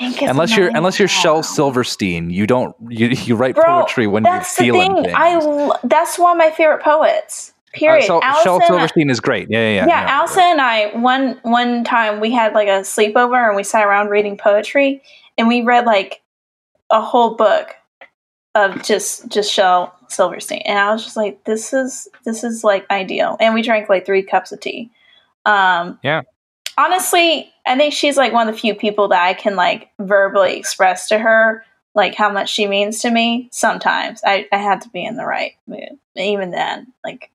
Unless 0.00 0.56
you're 0.56 0.68
unless 0.68 0.98
you're. 0.98 1.08
Shel 1.08 1.42
Silverstein, 1.42 2.30
you 2.30 2.46
don't 2.46 2.74
you, 2.88 3.08
you 3.08 3.36
write 3.36 3.54
Bro, 3.54 3.64
poetry 3.64 4.06
when 4.06 4.24
you're 4.24 4.32
That's 4.32 4.56
the 4.56 4.64
feeling 4.64 4.94
thing. 4.94 5.04
things. 5.04 5.16
I 5.16 5.78
that's 5.84 6.18
one 6.18 6.32
of 6.32 6.38
my 6.38 6.50
favorite 6.50 6.82
poets. 6.82 7.52
Uh, 7.52 7.78
Period. 7.78 8.04
Shel, 8.04 8.20
Shel 8.42 8.60
Silverstein 8.62 9.10
is 9.10 9.20
great. 9.20 9.48
Yeah, 9.50 9.58
yeah, 9.58 9.74
yeah. 9.74 9.86
yeah, 9.86 10.04
no. 10.04 10.08
Allison 10.08 10.42
and 10.42 10.60
I 10.60 10.96
one 10.96 11.38
one 11.42 11.84
time 11.84 12.20
we 12.20 12.30
had 12.32 12.54
like 12.54 12.68
a 12.68 12.80
sleepover 12.80 13.46
and 13.46 13.56
we 13.56 13.62
sat 13.62 13.86
around 13.86 14.08
reading 14.08 14.36
poetry 14.36 15.02
and 15.38 15.46
we 15.48 15.62
read 15.62 15.84
like 15.86 16.22
a 16.90 17.00
whole 17.00 17.36
book 17.36 17.68
of 18.54 18.82
just 18.82 19.28
just 19.28 19.52
Shel 19.52 19.94
Silverstein, 20.08 20.62
and 20.64 20.78
I 20.78 20.92
was 20.92 21.04
just 21.04 21.16
like, 21.16 21.44
this 21.44 21.72
is 21.72 22.08
this 22.24 22.42
is 22.42 22.64
like 22.64 22.84
ideal. 22.90 23.36
And 23.38 23.54
we 23.54 23.62
drank 23.62 23.88
like 23.88 24.04
three 24.06 24.22
cups 24.22 24.50
of 24.50 24.60
tea. 24.60 24.90
Um, 25.46 25.98
Yeah. 26.02 26.22
Honestly, 26.80 27.52
I 27.66 27.76
think 27.76 27.92
she's 27.92 28.16
like 28.16 28.32
one 28.32 28.48
of 28.48 28.54
the 28.54 28.60
few 28.60 28.74
people 28.74 29.08
that 29.08 29.22
I 29.22 29.34
can 29.34 29.54
like 29.54 29.90
verbally 29.98 30.56
express 30.56 31.08
to 31.08 31.18
her 31.18 31.62
like 31.94 32.14
how 32.14 32.30
much 32.30 32.48
she 32.48 32.66
means 32.66 33.00
to 33.00 33.10
me. 33.10 33.48
Sometimes 33.52 34.22
I 34.24 34.46
I 34.52 34.58
have 34.58 34.80
to 34.80 34.88
be 34.88 35.04
in 35.04 35.16
the 35.16 35.26
right 35.26 35.52
mood. 35.66 35.98
Even 36.16 36.50
then, 36.50 36.92
like 37.04 37.30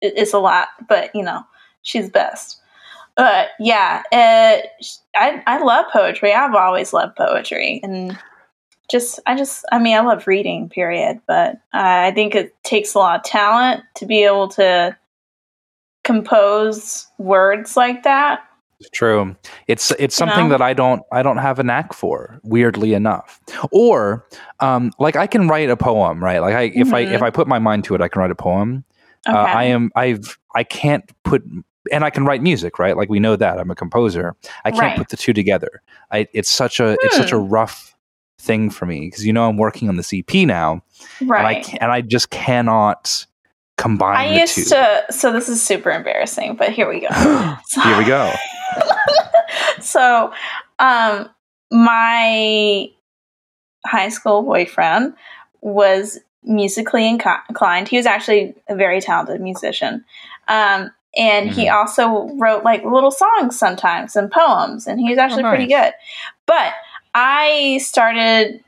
it, 0.00 0.14
it's 0.16 0.34
a 0.34 0.38
lot, 0.38 0.68
but 0.88 1.14
you 1.14 1.22
know, 1.22 1.44
she's 1.82 2.10
best. 2.10 2.60
But 3.16 3.48
yeah, 3.58 4.02
eh, 4.12 4.62
it, 4.62 4.86
I 5.14 5.42
I 5.46 5.62
love 5.62 5.86
poetry. 5.92 6.32
I've 6.32 6.54
always 6.54 6.92
loved 6.92 7.16
poetry, 7.16 7.80
and 7.82 8.18
just 8.90 9.20
I 9.26 9.36
just 9.36 9.64
I 9.72 9.78
mean 9.78 9.96
I 9.96 10.00
love 10.00 10.26
reading. 10.26 10.68
Period. 10.68 11.20
But 11.26 11.60
I 11.72 12.10
think 12.12 12.34
it 12.34 12.54
takes 12.64 12.94
a 12.94 12.98
lot 12.98 13.20
of 13.20 13.24
talent 13.24 13.82
to 13.96 14.06
be 14.06 14.24
able 14.24 14.48
to 14.48 14.96
compose 16.04 17.06
words 17.18 17.76
like 17.76 18.02
that. 18.02 18.40
True. 18.92 19.36
It's 19.66 19.90
it's 19.92 20.00
You 20.00 20.08
something 20.18 20.44
know? 20.48 20.50
that 20.58 20.62
I 20.62 20.72
don't 20.72 21.02
I 21.12 21.22
don't 21.22 21.36
have 21.38 21.58
a 21.58 21.62
knack 21.62 21.92
for. 21.92 22.40
Weirdly 22.42 22.94
enough, 22.94 23.40
or 23.70 24.26
um, 24.60 24.90
like 24.98 25.16
I 25.16 25.26
can 25.26 25.48
write 25.48 25.68
a 25.70 25.76
poem, 25.76 26.22
right? 26.22 26.38
Like 26.40 26.54
I 26.54 26.62
if 26.74 26.92
I 26.94 27.00
if 27.00 27.22
I 27.22 27.30
put 27.30 27.46
my 27.46 27.58
mind 27.58 27.84
to 27.84 27.94
it, 27.94 28.00
I 28.00 28.08
can 28.08 28.20
write 28.20 28.30
a 28.30 28.34
poem. 28.36 28.84
Okay. 29.28 29.36
Uh, 29.36 29.42
I 29.44 29.64
am 29.64 29.90
I've 29.96 30.38
I 30.54 30.64
can't 30.64 31.04
put 31.24 31.42
and 31.92 32.04
I 32.04 32.10
can 32.10 32.24
write 32.24 32.42
music, 32.42 32.78
right? 32.78 32.96
Like 32.96 33.08
we 33.10 33.20
know 33.20 33.36
that 33.36 33.58
I'm 33.58 33.70
a 33.70 33.74
composer. 33.74 34.34
I 34.64 34.70
can't 34.70 34.82
Right. 34.82 34.96
put 34.96 35.08
the 35.10 35.16
two 35.16 35.32
together. 35.32 35.82
I 36.10 36.26
it's 36.32 36.50
such 36.50 36.80
a 36.80 36.96
it's 37.02 37.16
such 37.16 37.32
a 37.32 37.38
Hmm. 37.38 37.48
rough 37.48 37.94
thing 38.38 38.70
for 38.70 38.86
me 38.86 39.00
because 39.10 39.26
you 39.26 39.32
know 39.34 39.46
I'm 39.48 39.58
working 39.58 39.88
on 39.90 39.96
the 39.96 40.06
EP 40.26 40.46
now, 40.46 40.82
and 41.20 41.30
I 41.30 41.42
right. 41.42 41.78
and 41.82 41.92
I 41.92 42.00
just 42.00 42.30
cannot 42.30 43.26
combine 43.80 44.16
I 44.16 44.28
the 44.34 44.40
used 44.40 44.54
two. 44.54 44.64
to. 44.64 45.04
So 45.10 45.32
this 45.32 45.48
is 45.48 45.62
super 45.62 45.90
embarrassing, 45.90 46.56
but 46.56 46.70
here 46.70 46.88
we 46.88 47.00
go. 47.00 47.08
So- 47.68 47.80
Here 47.82 47.98
we 47.98 48.04
go. 48.04 48.32
so, 49.80 50.32
um, 50.78 51.28
my 51.70 52.88
high 53.86 54.08
school 54.08 54.42
boyfriend 54.42 55.14
was 55.60 56.18
musically 56.42 57.08
inclined. 57.08 57.88
He 57.88 57.96
was 57.96 58.06
actually 58.06 58.54
a 58.68 58.74
very 58.74 59.00
talented 59.00 59.40
musician. 59.40 60.04
Um, 60.48 60.90
and 61.16 61.50
he 61.50 61.66
Mhm. 61.66 61.74
also 61.74 62.28
wrote 62.38 62.64
like 62.64 62.84
little 62.84 63.10
songs 63.10 63.58
sometimes 63.58 64.14
and 64.16 64.30
poems, 64.30 64.86
and 64.86 65.00
he 65.00 65.10
was 65.10 65.18
actually 65.18 65.42
pretty 65.42 65.66
nice. 65.66 65.84
good. 65.86 65.94
But 66.46 66.72
I 67.14 67.78
started, 67.82 68.62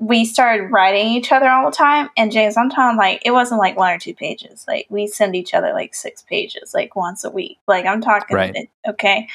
we 0.00 0.24
started 0.24 0.70
writing 0.72 1.08
each 1.08 1.30
other 1.30 1.48
all 1.48 1.70
the 1.70 1.76
time. 1.76 2.08
And 2.16 2.32
James, 2.32 2.56
I'm 2.56 2.70
talking 2.70 2.96
like, 2.96 3.20
it 3.24 3.32
wasn't 3.32 3.60
like 3.60 3.76
one 3.76 3.92
or 3.92 3.98
two 3.98 4.14
pages. 4.14 4.64
Like, 4.66 4.86
we 4.88 5.06
send 5.06 5.36
each 5.36 5.52
other 5.52 5.72
like 5.74 5.94
six 5.94 6.22
pages, 6.22 6.72
like 6.74 6.96
once 6.96 7.22
a 7.22 7.30
week. 7.30 7.58
Like, 7.68 7.84
I'm 7.84 8.00
talking, 8.00 8.34
Right. 8.34 8.70
okay. 8.88 9.28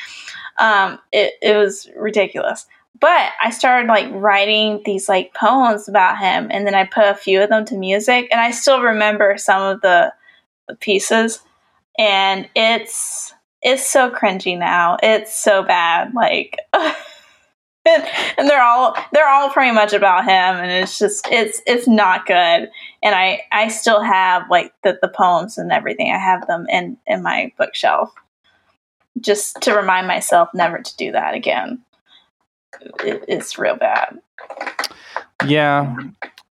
Um, 0.58 0.99
it, 1.12 1.36
it 1.41 1.56
was 1.56 1.88
ridiculous. 1.95 2.65
But 2.99 3.32
I 3.43 3.51
started 3.51 3.88
like 3.88 4.08
writing 4.12 4.82
these 4.86 5.08
like 5.08 5.34
poems 5.34 5.88
about 5.88 6.17
him, 6.17 6.47
and 6.49 6.65
then 6.65 6.73
I 6.73 6.86
put 6.86 7.04
a 7.06 7.13
few 7.13 7.41
of 7.41 7.49
them 7.49 7.65
to 7.65 7.75
music, 7.78 8.30
and 8.32 8.39
I 8.41 8.51
still 8.51 8.82
remember 8.82 9.38
some 9.38 9.62
of 9.62 9.82
the, 9.82 10.13
the 10.67 10.75
pieces, 10.75 11.41
and 11.99 12.49
it's 12.56 13.34
it's 13.62 13.86
so 13.86 14.10
cringy 14.10 14.58
now. 14.58 14.97
It's 15.04 15.38
so 15.38 15.62
bad, 15.62 16.13
like, 16.13 16.58
and, 17.85 18.03
and 18.37 18.49
they're 18.49 18.63
all 18.63 18.95
they're 19.11 19.29
all 19.29 19.49
pretty 19.49 19.71
much 19.71 19.93
about 19.93 20.23
him, 20.23 20.31
and 20.31 20.71
it's 20.71 20.97
just 20.97 21.27
it's 21.31 21.61
it's 21.65 21.87
not 21.87 22.25
good. 22.25 22.69
And 23.03 23.15
I 23.15 23.43
I 23.51 23.67
still 23.69 24.01
have 24.01 24.49
like 24.49 24.73
the 24.83 24.97
the 25.01 25.07
poems 25.07 25.57
and 25.57 25.71
everything. 25.71 26.11
I 26.11 26.17
have 26.17 26.47
them 26.47 26.65
in 26.69 26.97
in 27.07 27.23
my 27.23 27.51
bookshelf, 27.57 28.11
just 29.19 29.61
to 29.61 29.75
remind 29.75 30.07
myself 30.07 30.49
never 30.53 30.79
to 30.79 30.97
do 30.97 31.11
that 31.11 31.33
again. 31.33 31.81
It, 33.01 33.23
it's 33.27 33.57
real 33.57 33.77
bad. 33.77 34.19
Yeah. 35.45 35.95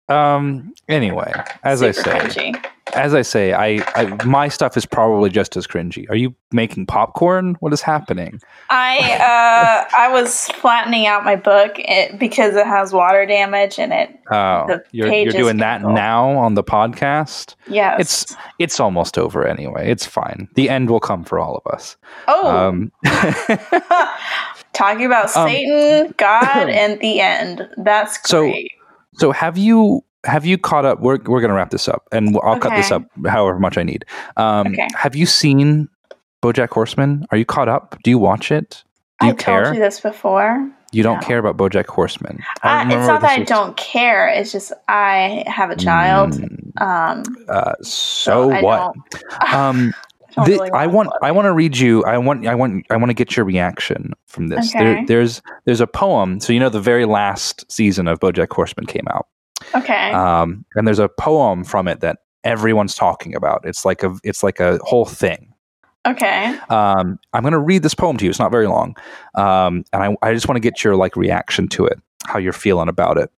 Um. 0.08 0.74
Anyway, 0.88 1.32
as 1.62 1.82
I 1.82 1.90
Super 1.90 2.30
say, 2.30 2.50
cringy. 2.52 2.66
As 2.94 3.14
I 3.14 3.22
say, 3.22 3.53
I, 3.53 3.85
I 3.94 4.25
my 4.25 4.49
stuff 4.49 4.77
is 4.77 4.87
probably 4.87 5.29
just 5.29 5.57
as 5.57 5.66
cringy. 5.66 6.09
Are 6.09 6.14
you 6.14 6.35
making 6.53 6.87
popcorn? 6.87 7.57
What 7.61 7.72
is 7.72 7.83
happening? 7.83 8.40
I 8.70 8.99
uh, 9.14 9.96
I 9.99 10.09
was 10.12 10.49
flattening 10.49 11.07
out 11.07 11.25
my 11.25 11.37
book 11.37 11.72
it, 11.79 12.18
because 12.18 12.55
it 12.55 12.66
has 12.66 12.92
water 12.92 13.27
damage 13.27 13.79
in 13.79 13.90
it. 13.92 14.16
Oh, 14.31 14.79
you're 14.92 15.12
you're 15.12 15.33
doing 15.33 15.57
that 15.59 15.83
go. 15.83 15.92
now 15.92 16.31
on 16.31 16.55
the 16.55 16.62
podcast. 16.64 17.57
Yes. 17.68 18.01
It's 18.01 18.37
it's 18.59 18.81
almost 18.81 19.18
over 19.18 19.46
anyway. 19.46 19.90
It's 19.90 20.07
fine. 20.07 20.49
The 20.55 20.70
end 20.70 20.88
will 20.88 21.01
come 21.01 21.25
for 21.25 21.38
all 21.40 21.57
of 21.64 21.72
us. 21.75 21.96
oh, 22.29 22.49
Um, 22.68 22.92
talking 24.72 25.07
about 25.07 25.35
um, 25.37 25.49
Satan, 25.49 26.14
God, 26.18 26.68
and 26.68 27.01
the 27.01 27.20
end. 27.20 27.68
That's 27.79 28.18
So- 28.29 28.42
great. 28.42 28.70
so 29.14 29.33
have 29.33 29.59
you 29.59 30.03
have 30.26 30.44
you 30.44 30.58
caught 30.58 30.84
up? 30.84 31.00
We're 31.00 31.18
we're 31.24 31.40
gonna 31.40 31.54
wrap 31.54 31.70
this 31.70 31.88
up, 31.88 32.06
and 32.12 32.36
I'll 32.42 32.58
cut 32.58 32.70
this 32.76 32.90
up 32.90 33.02
however 33.26 33.58
much 33.58 33.78
I 33.78 33.82
need. 33.82 34.04
Um, 34.36 34.66
Okay. 34.68 34.88
Have 34.94 35.14
you 35.16 35.26
seen 35.26 35.88
BoJack 36.42 36.70
Horseman? 36.70 37.26
Are 37.30 37.38
you 37.38 37.44
caught 37.44 37.68
up? 37.68 37.96
Do 38.04 38.10
you 38.10 38.18
watch 38.18 38.50
it? 38.52 38.82
Do 39.20 39.26
you 39.28 39.32
I 39.32 39.36
care? 39.36 39.64
told 39.64 39.76
you 39.76 39.82
this 39.82 40.00
before. 40.00 40.70
You 40.92 41.02
don't 41.02 41.20
No. 41.20 41.26
care 41.26 41.38
about 41.38 41.56
BoJack 41.56 41.86
Horseman. 41.86 42.42
I, 42.62 42.82
it's 42.84 43.06
not 43.06 43.20
that 43.22 43.30
I 43.30 43.38
was- 43.40 43.48
don't 43.48 43.76
care. 43.76 44.28
It's 44.28 44.52
just 44.52 44.72
I 44.88 45.42
have 45.46 45.70
a 45.70 45.76
child. 45.76 46.34
Mm, 46.34 46.80
Um, 46.80 47.22
uh, 47.48 47.72
so 47.82 48.50
I 48.52 48.62
what? 48.62 48.94
Um, 49.54 49.94
don't 50.34 50.46
really 50.48 50.70
I 50.72 50.86
wanna. 50.86 51.10
I 51.22 51.32
want 51.32 51.46
to 51.46 51.52
read 51.52 51.78
you 51.78 52.04
I 52.04 52.18
want 52.18 52.46
I 52.46 52.54
want 52.54 52.84
I 52.90 52.96
want 52.96 53.08
to 53.08 53.14
get 53.14 53.36
your 53.36 53.46
reaction 53.46 54.12
from 54.26 54.48
this. 54.48 54.72
There, 54.74 55.02
there's 55.06 55.40
there's 55.64 55.80
a 55.80 55.86
poem. 55.86 56.40
So 56.40 56.52
you 56.52 56.60
know 56.60 56.68
the 56.68 56.78
very 56.80 57.06
last 57.06 57.64
season 57.72 58.06
of 58.06 58.20
BoJack 58.20 58.52
Horseman 58.52 58.84
came 58.84 59.06
out, 59.10 59.26
Okay. 59.75 60.11
um, 60.12 60.64
and 60.75 60.87
there's 60.87 60.99
a 60.99 61.09
poem 61.09 61.64
from 61.64 61.88
it 61.88 62.01
that 62.01 62.19
everyone's 62.45 62.95
talking 62.95 63.35
about. 63.35 63.62
It's 63.64 63.85
like 63.85 64.03
a 64.03 64.14
it's 64.23 64.42
like 64.42 64.61
a 64.61 64.79
whole 64.83 65.05
thing. 65.07 65.53
okay. 66.07 66.57
Um, 66.71 67.19
I'm 67.33 67.42
going 67.42 67.53
to 67.53 67.59
read 67.59 67.83
this 67.83 67.95
poem 67.95 68.16
to 68.19 68.25
you. 68.25 68.31
It's 68.31 68.38
not 68.38 68.51
very 68.53 68.69
long, 68.69 68.95
um, 69.35 69.85
and 69.92 70.03
I, 70.03 70.16
I 70.29 70.33
just 70.35 70.47
want 70.49 70.57
to 70.57 70.61
get 70.61 70.85
your 70.85 70.95
like 70.97 71.16
reaction 71.16 71.66
to 71.69 71.85
it, 71.87 71.99
how 72.27 72.38
you're 72.38 72.53
feeling 72.53 72.88
about 72.88 73.19
it. 73.19 73.31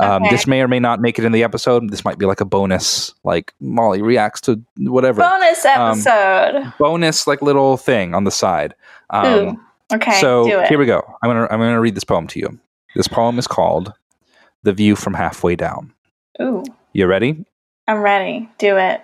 Um, 0.00 0.22
Okay. 0.24 0.30
This 0.30 0.46
may 0.46 0.60
or 0.60 0.68
may 0.68 0.80
not 0.80 1.00
make 1.00 1.18
it 1.18 1.24
in 1.24 1.32
the 1.32 1.44
episode. 1.44 1.90
This 1.90 2.04
might 2.04 2.18
be 2.18 2.26
like 2.26 2.40
a 2.40 2.44
bonus, 2.44 3.14
like 3.24 3.52
Molly 3.60 4.02
reacts 4.02 4.40
to 4.42 4.60
whatever 4.78 5.20
Bonus 5.20 5.64
Um, 5.64 5.90
episode. 5.98 6.72
bonus, 6.78 7.26
like 7.26 7.40
little 7.42 7.76
thing 7.76 8.14
on 8.14 8.24
the 8.24 8.30
side. 8.32 8.74
Um, 9.10 9.26
Ooh. 9.26 9.60
Okay. 9.94 10.20
so 10.20 10.44
do 10.44 10.58
it. 10.60 10.68
here 10.68 10.78
we 10.78 10.86
go. 10.86 11.02
I'm 11.22 11.30
gonna 11.30 11.44
I'm 11.50 11.60
gonna 11.60 11.80
read 11.80 11.94
this 11.94 12.04
poem 12.04 12.26
to 12.28 12.38
you. 12.40 12.58
This 12.96 13.06
poem 13.08 13.38
is 13.38 13.46
called 13.46 13.92
"The 14.62 14.72
View 14.72 14.96
from 14.96 15.14
Halfway 15.14 15.56
Down." 15.56 15.92
Ooh. 16.40 16.64
You 16.92 17.06
ready? 17.06 17.44
I'm 17.86 18.00
ready. 18.00 18.48
Do 18.58 18.76
it. 18.76 19.00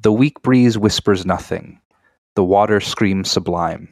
The 0.00 0.12
weak 0.12 0.42
breeze 0.42 0.78
whispers 0.78 1.26
nothing. 1.26 1.80
The 2.34 2.44
water 2.44 2.80
screams 2.80 3.30
sublime. 3.30 3.88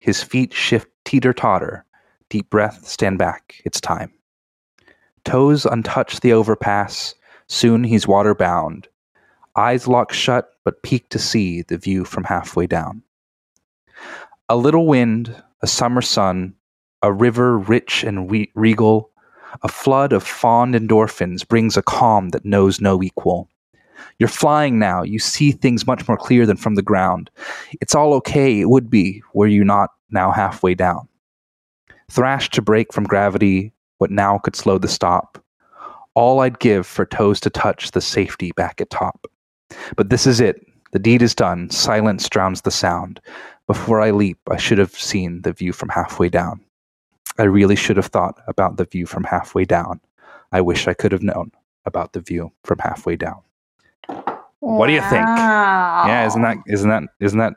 His 0.00 0.22
feet 0.22 0.52
shift 0.52 0.88
teeter 1.04 1.32
totter. 1.32 1.84
Deep 2.28 2.50
breath, 2.50 2.86
stand 2.86 3.18
back. 3.18 3.60
It's 3.64 3.80
time. 3.80 4.12
Toes 5.24 5.64
untouch 5.64 6.20
the 6.20 6.32
overpass. 6.32 7.14
Soon 7.48 7.84
he's 7.84 8.06
water 8.06 8.34
bound. 8.34 8.88
Eyes 9.56 9.88
lock 9.88 10.12
shut, 10.12 10.50
but 10.64 10.82
peek 10.82 11.08
to 11.10 11.18
see 11.18 11.62
the 11.62 11.78
view 11.78 12.04
from 12.04 12.24
halfway 12.24 12.66
down. 12.66 13.02
A 14.48 14.56
little 14.56 14.86
wind, 14.86 15.34
a 15.62 15.66
summer 15.66 16.02
sun, 16.02 16.54
a 17.02 17.12
river 17.12 17.58
rich 17.58 18.04
and 18.04 18.30
regal, 18.54 19.10
a 19.62 19.68
flood 19.68 20.12
of 20.12 20.22
fond 20.22 20.74
endorphins 20.74 21.46
brings 21.46 21.76
a 21.76 21.82
calm 21.82 22.30
that 22.30 22.44
knows 22.44 22.80
no 22.80 23.02
equal. 23.02 23.48
You're 24.18 24.28
flying 24.28 24.78
now. 24.78 25.02
You 25.02 25.18
see 25.18 25.52
things 25.52 25.86
much 25.86 26.06
more 26.08 26.16
clear 26.16 26.46
than 26.46 26.56
from 26.56 26.74
the 26.74 26.82
ground. 26.82 27.30
It's 27.80 27.94
all 27.94 28.14
okay. 28.14 28.60
It 28.60 28.68
would 28.68 28.90
be 28.90 29.22
were 29.34 29.46
you 29.46 29.64
not 29.64 29.90
now 30.10 30.30
halfway 30.30 30.74
down. 30.74 31.08
Thrashed 32.10 32.54
to 32.54 32.62
break 32.62 32.92
from 32.92 33.04
gravity, 33.04 33.72
what 33.98 34.10
now 34.10 34.38
could 34.38 34.56
slow 34.56 34.78
the 34.78 34.88
stop? 34.88 35.42
All 36.14 36.40
I'd 36.40 36.58
give 36.58 36.86
for 36.86 37.04
toes 37.04 37.38
to 37.40 37.50
touch 37.50 37.90
the 37.90 38.00
safety 38.00 38.52
back 38.52 38.80
at 38.80 38.90
top. 38.90 39.26
But 39.96 40.10
this 40.10 40.26
is 40.26 40.40
it. 40.40 40.64
The 40.92 40.98
deed 40.98 41.20
is 41.20 41.34
done. 41.34 41.70
Silence 41.70 42.28
drowns 42.28 42.62
the 42.62 42.70
sound. 42.70 43.20
Before 43.66 44.00
I 44.00 44.10
leap, 44.10 44.38
I 44.50 44.56
should 44.56 44.78
have 44.78 44.92
seen 44.92 45.42
the 45.42 45.52
view 45.52 45.72
from 45.72 45.90
halfway 45.90 46.30
down. 46.30 46.64
I 47.38 47.44
really 47.44 47.76
should 47.76 47.96
have 47.96 48.06
thought 48.06 48.36
about 48.48 48.76
the 48.76 48.84
view 48.84 49.06
from 49.06 49.24
halfway 49.24 49.64
down. 49.64 50.00
I 50.52 50.60
wish 50.60 50.88
I 50.88 50.94
could 50.94 51.12
have 51.12 51.22
known 51.22 51.52
about 51.84 52.12
the 52.12 52.20
view 52.20 52.52
from 52.64 52.78
halfway 52.78 53.16
down. 53.16 53.40
What 54.60 54.88
do 54.88 54.92
you 54.92 55.00
think? 55.02 55.24
Wow. 55.26 56.04
Yeah, 56.06 56.26
isn't 56.26 56.42
that 56.42 56.56
isn't 56.66 56.90
that 56.90 57.02
isn't 57.20 57.38
that 57.38 57.54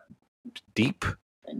deep? 0.75 1.03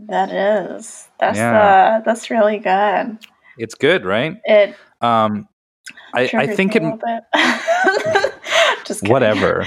That 0.08 0.32
is. 0.32 1.08
That's 1.20 1.38
Yeah. 1.38 1.60
uh 1.98 2.02
that's 2.06 2.30
really 2.30 2.60
good. 2.60 3.18
It's 3.58 3.74
good, 3.76 4.06
right? 4.06 4.40
It 4.46 4.76
Um, 5.02 5.48
I, 6.14 6.30
I 6.34 6.48
think 6.48 6.76
it 6.76 6.84
a 6.84 6.86
little 6.86 7.00
bit. 7.00 7.24
Just 8.86 9.02
kidding. 9.02 9.12
whatever. 9.12 9.62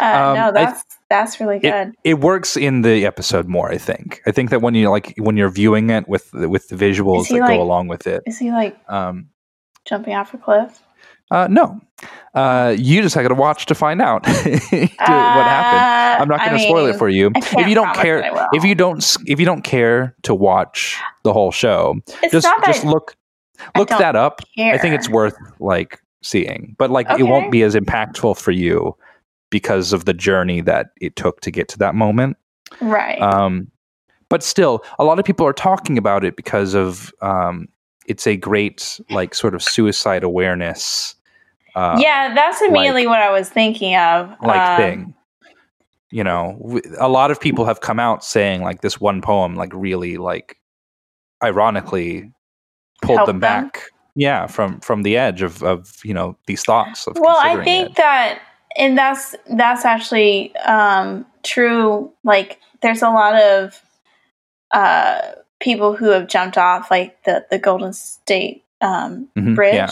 Uh, 0.00 0.04
Um, 0.04 0.34
no, 0.36 0.52
that's 0.52 0.84
that's 1.08 1.40
really 1.40 1.58
good. 1.58 1.92
it 2.04 2.20
works 2.20 2.56
in 2.56 2.82
the 2.82 3.06
episode 3.06 3.46
more. 3.48 3.70
I 3.70 3.78
think. 3.78 4.20
I 4.26 4.32
think 4.32 4.50
that 4.50 4.60
when 4.62 4.74
you 4.74 4.90
like 4.90 5.14
when 5.18 5.36
you're 5.36 5.50
viewing 5.50 5.90
it 5.90 6.08
with 6.08 6.30
the- 6.32 6.48
with 6.48 6.68
the 6.68 6.76
visuals 6.76 7.28
that 7.28 7.40
like- 7.40 7.56
go 7.56 7.62
along 7.62 7.88
with 7.88 8.06
it. 8.06 8.22
Is 8.26 8.38
he 8.38 8.50
like 8.50 8.76
Um, 8.88 9.28
jumping 9.84 10.14
off 10.14 10.34
a 10.34 10.38
cliff? 10.38 10.80
uh, 11.30 11.48
no, 11.50 11.80
uh, 12.34 12.74
you 12.78 13.02
just 13.02 13.16
got 13.16 13.26
to 13.26 13.34
watch 13.34 13.66
to 13.66 13.74
find 13.74 14.00
out 14.00 14.24
what 14.26 14.36
happened. 15.46 16.22
I'm 16.22 16.28
not 16.28 16.38
going 16.46 16.58
to 16.58 16.64
spoil 16.64 16.86
it 16.86 16.96
for 16.96 17.08
you. 17.08 17.30
If 17.34 17.52
you 17.68 17.74
don't 17.74 17.94
care, 17.94 18.20
that 18.20 18.32
I 18.32 18.32
will. 18.32 18.48
if 18.52 18.64
you 18.64 18.74
don't, 18.74 19.16
if 19.26 19.40
you 19.40 19.46
don't 19.46 19.62
care 19.62 20.14
to 20.22 20.34
watch 20.34 20.96
the 21.24 21.32
whole 21.32 21.50
show, 21.52 21.96
It's 22.22 22.32
just 22.32 22.48
just 22.64 22.84
look 22.84 23.16
look 23.76 23.88
that 23.88 24.16
up. 24.16 24.40
care. 24.56 24.74
I 24.74 24.78
think 24.78 24.94
it's 24.94 25.08
worth 25.08 25.34
like 25.58 25.98
seeing, 26.22 26.74
but 26.78 26.90
like 26.90 27.06
it 27.18 27.24
won't 27.24 27.50
be 27.50 27.62
as 27.62 27.74
impactful 27.74 28.38
for 28.38 28.50
you 28.52 28.96
because 29.50 29.92
of 29.92 30.04
the 30.04 30.14
journey 30.14 30.60
that 30.60 30.88
it 31.00 31.16
took 31.16 31.40
to 31.40 31.50
get 31.50 31.68
to 31.68 31.78
that 31.78 31.94
moment. 31.94 32.36
right. 32.80 33.20
Um, 33.20 33.70
but 34.28 34.42
still, 34.42 34.84
a 34.98 35.04
lot 35.04 35.18
of 35.18 35.24
people 35.24 35.46
are 35.46 35.52
talking 35.52 35.96
about 35.98 36.24
it 36.24 36.36
because 36.36 36.74
of 36.74 37.12
um, 37.22 37.68
it's 38.06 38.26
a 38.26 38.36
great 38.36 39.00
like 39.10 39.34
sort 39.34 39.54
of 39.54 39.62
suicide 39.62 40.24
awareness. 40.24 41.14
Uh, 41.74 41.98
yeah, 42.00 42.34
that's 42.34 42.60
immediately 42.62 43.06
what 43.06 43.20
I 43.20 43.30
was 43.30 43.48
thinking 43.48 43.96
of. 43.96 44.34
like 44.42 44.60
Um, 44.60 44.76
thing. 44.76 45.14
You 46.10 46.24
know, 46.24 46.80
a 46.98 47.08
lot 47.08 47.30
of 47.30 47.40
people 47.40 47.64
have 47.66 47.80
come 47.80 48.00
out 48.00 48.24
saying 48.24 48.62
like 48.62 48.80
this 48.80 49.00
one 49.00 49.20
poem, 49.20 49.54
like 49.54 49.72
really, 49.74 50.16
like 50.16 50.58
ironically, 51.42 52.32
pulled 53.02 53.20
them 53.20 53.26
them? 53.26 53.40
back. 53.40 53.82
Yeah, 54.14 54.46
from 54.46 54.80
from 54.80 55.02
the 55.02 55.16
edge 55.16 55.42
of 55.42 55.62
of 55.62 55.98
you 56.04 56.14
know 56.14 56.38
these 56.46 56.62
thoughts. 56.62 57.06
Of 57.06 57.16
Well, 57.20 57.36
I 57.38 57.62
think 57.62 57.90
it. 57.90 57.96
that, 57.96 58.40
and 58.78 58.96
that's 58.96 59.34
that's 59.50 59.84
actually 59.84 60.54
um, 60.56 61.26
true. 61.42 62.12
Like, 62.24 62.60
there's 62.82 63.02
a 63.02 63.10
lot 63.10 63.34
of 63.34 63.80
uh, 64.72 65.20
people 65.60 65.94
who 65.96 66.10
have 66.10 66.28
jumped 66.28 66.58
off, 66.58 66.90
like 66.90 67.22
the 67.24 67.46
the 67.50 67.58
Golden 67.58 67.92
State 67.92 68.64
um, 68.80 69.28
Mhm, 69.36 69.54
Bridge, 69.54 69.74
yeah. 69.74 69.90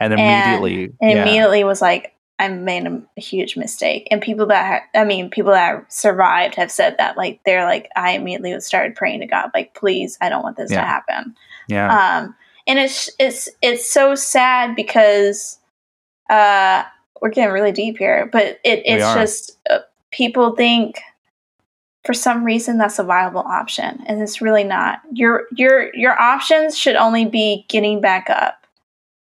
and 0.00 0.12
and- 0.12 0.20
immediately, 0.20 0.92
and 1.00 1.10
yeah. 1.10 1.22
immediately 1.22 1.64
was 1.64 1.82
like, 1.82 2.14
I 2.38 2.48
made 2.48 2.86
a, 2.86 3.02
a 3.16 3.20
huge 3.20 3.56
mistake. 3.56 4.08
And 4.10 4.20
people 4.22 4.46
that 4.46 4.66
ha- 4.66 5.00
I 5.00 5.04
mean, 5.04 5.30
people 5.30 5.52
that 5.52 5.92
survived 5.92 6.54
have 6.56 6.70
said 6.70 6.96
that. 6.98 7.16
Like, 7.16 7.40
they're 7.44 7.64
like, 7.64 7.88
I 7.96 8.12
immediately 8.12 8.58
started 8.60 8.94
praying 8.94 9.20
to 9.20 9.26
God, 9.26 9.50
like, 9.54 9.74
please, 9.74 10.16
I 10.20 10.28
don't 10.28 10.42
want 10.42 10.56
this 10.56 10.70
Yeah. 10.70 10.80
to 10.82 10.86
happen. 10.86 11.34
yeah, 11.68 12.18
Um, 12.18 12.34
and 12.66 12.78
it's 12.78 13.10
it's 13.18 13.48
it's 13.62 13.88
so 13.90 14.14
sad 14.14 14.74
because 14.76 15.58
uh, 16.30 16.82
we're 17.20 17.30
getting 17.30 17.52
really 17.52 17.72
deep 17.72 17.98
here, 17.98 18.28
but 18.30 18.60
it, 18.64 18.82
it's 18.84 19.14
just 19.14 19.58
uh, 19.70 19.78
people 20.10 20.54
think 20.54 21.00
for 22.04 22.14
some 22.14 22.44
reason 22.44 22.78
that's 22.78 22.98
a 22.98 23.04
viable 23.04 23.40
option, 23.40 24.02
and 24.06 24.22
it's 24.22 24.40
really 24.40 24.64
not. 24.64 25.00
Your 25.12 25.44
your 25.52 25.94
your 25.94 26.20
options 26.20 26.78
should 26.78 26.96
only 26.96 27.24
be 27.24 27.64
getting 27.68 28.00
back 28.00 28.30
up 28.30 28.66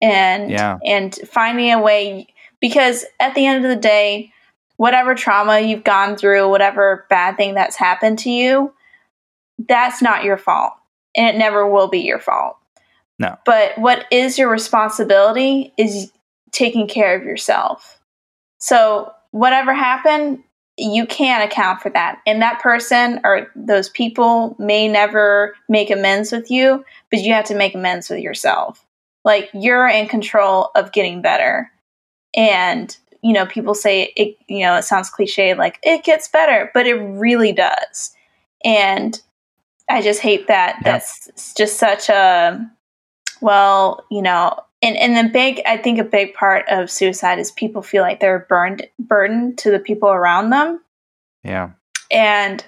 and 0.03 0.51
Yeah. 0.51 0.79
and 0.85 1.15
finding 1.29 1.73
a 1.73 1.81
way 1.81 2.29
because 2.61 3.05
at 3.21 3.35
the 3.35 3.47
end 3.47 3.65
of 3.65 3.71
the 3.71 3.77
day, 3.81 4.33
whatever 4.77 5.15
trauma 5.15 5.61
you've 5.61 5.85
gone 5.85 6.17
through, 6.17 6.49
whatever 6.49 7.07
bad 7.09 7.37
thing 7.37 7.55
that's 7.55 7.77
happened 7.77 8.19
to 8.21 8.31
you, 8.31 8.73
that's 9.69 10.03
not 10.03 10.25
your 10.25 10.37
fault, 10.37 10.73
and 11.17 11.29
it 11.29 11.39
never 11.39 11.67
will 11.69 11.89
be 11.89 12.01
your 12.01 12.19
fault. 12.19 12.57
No. 13.21 13.37
But 13.47 13.79
what 13.79 14.07
is 14.11 14.37
your 14.39 14.49
responsibility 14.51 15.73
is 15.79 16.11
taking 16.55 16.89
care 16.89 17.15
of 17.15 17.25
yourself. 17.25 18.01
So, 18.59 19.13
whatever 19.33 19.75
happened, 19.75 20.43
you 20.79 21.07
can't 21.07 21.45
account 21.45 21.83
for 21.83 21.91
that. 21.91 22.21
And 22.27 22.41
that 22.41 22.61
person 22.61 23.21
or 23.25 23.51
those 23.55 23.89
people 23.89 24.57
may 24.59 24.89
never 24.89 25.55
make 25.69 25.91
amends 25.91 26.33
with 26.33 26.51
you, 26.51 26.85
but 27.11 27.21
you 27.21 27.33
have 27.33 27.45
to 27.47 27.55
make 27.55 27.75
amends 27.75 28.09
with 28.09 28.21
yourself. 28.21 28.85
Like, 29.25 29.51
you're 29.53 29.89
in 29.89 30.09
control 30.09 30.71
of 30.75 30.93
getting 30.93 31.23
better. 31.23 31.71
And, 32.37 32.97
you 33.23 33.33
know, 33.33 33.47
people 33.47 33.75
say 33.75 34.13
it, 34.17 34.37
you 34.49 34.61
know, 34.61 34.77
it 34.77 34.83
sounds 34.83 35.11
cliche, 35.11 35.55
like 35.55 35.79
it 35.83 36.05
gets 36.05 36.29
better, 36.29 36.71
but 36.75 36.87
it 36.87 36.95
really 36.95 37.53
does. 37.53 38.15
And 38.65 39.21
I 39.89 40.03
just 40.03 40.21
hate 40.21 40.49
that. 40.49 40.79
That's 40.85 41.55
just 41.57 41.79
such 41.79 42.09
a, 42.09 42.69
well, 43.41 44.05
you 44.11 44.23
know, 44.23 44.59
and 44.85 44.97
and 44.99 45.17
the 45.17 45.33
big, 45.33 45.63
I 45.65 45.79
think 45.79 45.99
a 45.99 46.05
big 46.05 46.35
part 46.35 46.67
of 46.69 46.91
suicide 46.91 47.39
is 47.39 47.51
people 47.51 47.83
feel 47.83 48.03
like 48.03 48.21
they're 48.21 48.47
burned, 48.49 48.87
burdened 48.99 49.59
to 49.59 49.71
the 49.71 49.79
people 49.79 50.11
around 50.11 50.51
them, 50.51 50.81
yeah, 51.43 51.71
and 52.11 52.65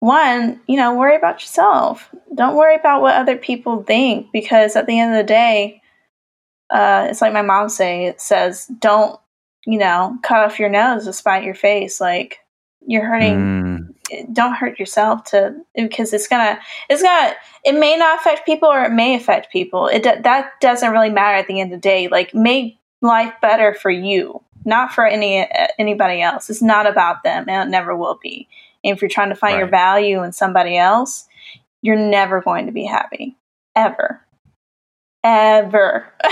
one, 0.00 0.60
you 0.66 0.76
know, 0.76 0.94
worry 0.94 1.16
about 1.16 1.40
yourself. 1.40 2.10
Don't 2.34 2.56
worry 2.56 2.76
about 2.76 3.02
what 3.02 3.14
other 3.14 3.36
people 3.36 3.82
think 3.82 4.32
because 4.32 4.74
at 4.74 4.86
the 4.86 4.98
end 4.98 5.12
of 5.12 5.18
the 5.18 5.28
day, 5.28 5.82
uh, 6.70 7.08
it's 7.10 7.20
like 7.20 7.32
my 7.32 7.42
mom 7.42 7.68
say. 7.68 8.06
It 8.06 8.20
says, 8.20 8.66
"Don't, 8.78 9.20
you 9.66 9.78
know, 9.78 10.18
cut 10.22 10.44
off 10.44 10.58
your 10.58 10.70
nose 10.70 11.04
to 11.04 11.12
spite 11.12 11.44
your 11.44 11.54
face." 11.54 12.00
Like 12.00 12.38
you're 12.86 13.04
hurting 13.04 13.36
Mm, 13.36 13.73
don't 14.32 14.54
hurt 14.54 14.78
yourself 14.78 15.24
to 15.24 15.54
because 15.74 16.12
it's 16.12 16.28
gonna 16.28 16.58
it's 16.88 17.02
gonna 17.02 17.34
it 17.64 17.72
may 17.72 17.96
not 17.96 18.20
affect 18.20 18.46
people 18.46 18.68
or 18.68 18.82
it 18.84 18.92
may 18.92 19.14
affect 19.14 19.52
people. 19.52 19.86
It 19.88 20.02
that 20.02 20.52
doesn't 20.60 20.90
really 20.90 21.10
matter 21.10 21.36
at 21.36 21.46
the 21.46 21.60
end 21.60 21.72
of 21.72 21.78
the 21.80 21.82
day. 21.82 22.08
Like 22.08 22.34
make 22.34 22.78
life 23.02 23.32
better 23.40 23.74
for 23.74 23.90
you 23.90 24.42
not 24.66 24.92
for 24.92 25.06
any 25.06 25.46
anybody 25.78 26.22
else. 26.22 26.48
It's 26.48 26.62
not 26.62 26.86
about 26.86 27.22
them 27.22 27.46
and 27.48 27.68
it 27.68 27.70
never 27.70 27.94
will 27.96 28.18
be. 28.22 28.48
And 28.82 28.96
if 28.96 29.02
you're 29.02 29.08
trying 29.08 29.28
to 29.30 29.34
find 29.34 29.58
your 29.58 29.68
value 29.68 30.22
in 30.22 30.32
somebody 30.32 30.76
else 30.76 31.26
you're 31.84 31.96
never 31.96 32.40
going 32.40 32.64
to 32.64 32.72
be 32.72 32.84
happy. 32.84 33.36
Ever. 33.76 34.20
Ever. 35.22 36.12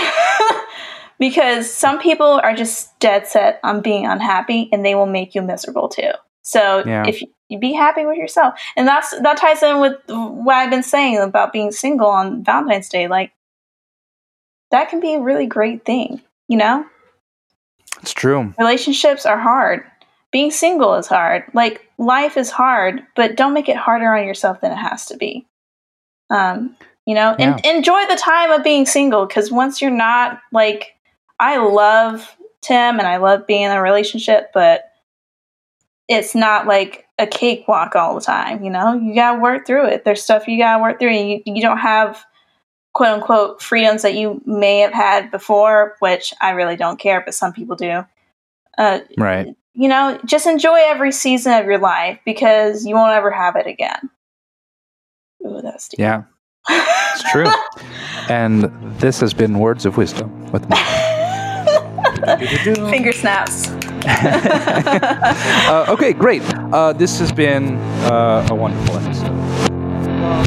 Because 1.19 1.71
some 1.71 1.99
people 1.99 2.41
are 2.43 2.55
just 2.55 2.99
dead 2.99 3.27
set 3.27 3.59
on 3.63 3.81
being 3.81 4.05
unhappy 4.05 4.67
and 4.73 4.83
they 4.83 4.95
will 4.95 5.05
make 5.05 5.35
you 5.35 5.41
miserable 5.41 5.87
too. 5.87 6.09
So 6.41 6.83
Yeah. 6.85 7.05
if 7.07 7.21
you 7.53 7.59
be 7.59 7.73
happy 7.73 8.05
with 8.05 8.17
yourself. 8.17 8.59
And 8.75 8.87
that's 8.87 9.11
that 9.21 9.37
ties 9.37 9.63
in 9.63 9.79
with 9.79 9.97
what 10.07 10.55
i've 10.55 10.69
been 10.69 10.83
saying 10.83 11.19
about 11.19 11.53
being 11.53 11.71
single 11.71 12.07
on 12.07 12.43
valentine's 12.43 12.89
day. 12.89 13.07
Like 13.07 13.31
that 14.71 14.89
can 14.89 14.99
be 14.99 15.13
a 15.13 15.21
really 15.21 15.45
great 15.45 15.85
thing 15.85 16.21
you 16.47 16.57
know? 16.57 16.85
It's 18.01 18.13
true. 18.13 18.53
relationships 18.59 19.25
are 19.25 19.39
hard. 19.39 19.83
Being 20.31 20.51
single 20.51 20.95
is 20.95 21.07
hard. 21.07 21.45
Like 21.53 21.87
life 21.97 22.37
is 22.37 22.49
hard 22.49 23.03
but 23.15 23.35
don't 23.35 23.53
make 23.53 23.69
it 23.69 23.77
harder 23.77 24.13
on 24.13 24.25
yourself 24.25 24.61
than 24.61 24.71
it 24.71 24.77
has 24.77 25.05
to 25.07 25.17
be. 25.17 25.47
Um 26.29 26.75
you 27.05 27.15
know? 27.15 27.35
And 27.37 27.63
enjoy 27.65 28.05
the 28.07 28.15
time 28.15 28.51
of 28.51 28.63
being 28.63 28.85
single 28.85 29.25
because 29.25 29.51
once 29.51 29.81
you're 29.81 29.91
not 29.91 30.39
like 30.51 30.95
i 31.39 31.57
love 31.57 32.35
tim 32.61 32.99
and 32.99 33.07
i 33.07 33.17
love 33.17 33.45
being 33.45 33.63
in 33.63 33.71
a 33.71 33.81
relationship 33.81 34.51
but 34.53 34.92
it's 36.07 36.35
not 36.35 36.67
like 36.67 37.05
a 37.19 37.27
cakewalk 37.27 37.95
all 37.95 38.15
the 38.15 38.21
time 38.21 38.63
you 38.63 38.69
know 38.69 38.93
you 38.93 39.13
gotta 39.15 39.39
work 39.39 39.65
through 39.65 39.85
it 39.85 40.03
there's 40.03 40.21
stuff 40.21 40.47
you 40.47 40.57
gotta 40.57 40.81
work 40.81 40.99
through 40.99 41.09
and 41.11 41.29
you, 41.29 41.41
you 41.45 41.61
don't 41.61 41.77
have 41.77 42.23
quote 42.93 43.19
unquote 43.19 43.61
freedoms 43.61 44.01
that 44.01 44.15
you 44.15 44.41
may 44.45 44.79
have 44.79 44.93
had 44.93 45.31
before 45.31 45.95
which 45.99 46.33
i 46.41 46.51
really 46.51 46.75
don't 46.75 46.99
care 46.99 47.21
but 47.21 47.33
some 47.33 47.53
people 47.53 47.75
do 47.75 48.03
uh, 48.77 48.99
Right. 49.17 49.55
you 49.73 49.87
know 49.87 50.19
just 50.25 50.47
enjoy 50.47 50.77
every 50.79 51.11
season 51.11 51.53
of 51.53 51.65
your 51.65 51.77
life 51.79 52.19
because 52.25 52.85
you 52.85 52.95
won't 52.95 53.13
ever 53.13 53.31
have 53.31 53.55
it 53.55 53.67
again 53.67 54.09
Ooh, 55.45 55.59
that's 55.61 55.89
deep. 55.89 55.99
Yeah, 55.99 56.23
it's 56.69 57.31
true. 57.33 57.49
and 58.29 58.71
this 58.99 59.19
has 59.19 59.33
been 59.33 59.59
words 59.59 59.85
of 59.85 59.97
wisdom 59.97 60.49
with 60.53 60.63
me. 60.69 60.77
finger 62.89 63.11
snaps 63.11 63.67
uh, 65.69 65.85
okay, 65.89 66.13
great. 66.13 66.41
Uh, 66.73 66.93
this 66.93 67.19
has 67.19 67.31
been 67.31 67.75
uh, 68.05 68.47
a 68.49 68.55
wonderful 68.55 68.97
episode. 68.97 70.43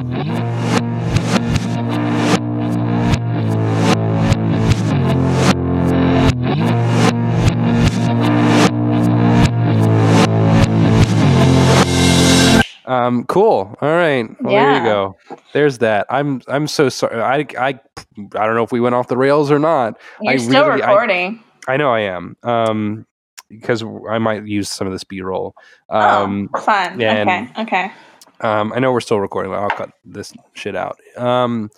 Um, 12.87 13.25
cool. 13.25 13.75
All 13.81 13.89
right. 13.89 14.29
Well, 14.41 14.53
there 14.53 14.79
you 14.79 14.85
go. 14.85 15.17
There's 15.53 15.79
that. 15.79 16.07
I'm 16.09 16.41
I'm 16.47 16.69
so 16.69 16.89
sorry. 16.89 17.21
I 17.21 17.39
I 17.59 17.69
I 17.69 18.47
don't 18.47 18.55
know 18.55 18.63
if 18.63 18.71
we 18.71 18.79
went 18.79 18.95
off 18.95 19.09
the 19.09 19.17
rails 19.17 19.51
or 19.51 19.59
not. 19.59 19.99
you're 20.21 20.35
I 20.35 20.37
still 20.37 20.69
really- 20.69 20.83
I- 20.83 20.91
recording 20.93 21.41
I 21.67 21.77
know 21.79 21.91
I 21.93 22.01
am. 22.03 22.37
Um, 22.45 23.07
because 23.49 23.85
I 24.09 24.19
might 24.19 24.47
use 24.47 24.69
some 24.69 24.87
of 24.87 24.93
this 24.93 25.05
B 25.05 25.21
roll. 25.23 25.55
Um, 25.89 26.51
oh 26.55 26.61
fun 26.61 26.99
yeah, 27.01 27.23
okay 27.23 27.63
okay 27.63 27.93
um, 28.41 28.73
I 28.75 28.79
know 28.79 28.93
we're 28.93 29.01
still 29.01 29.21
recording, 29.21 29.51
but 29.51 29.59
I'll 29.59 29.71
cut 29.71 29.91
this 30.05 30.33
shit 30.53 30.77
out. 30.77 30.99
Um, 31.17 31.71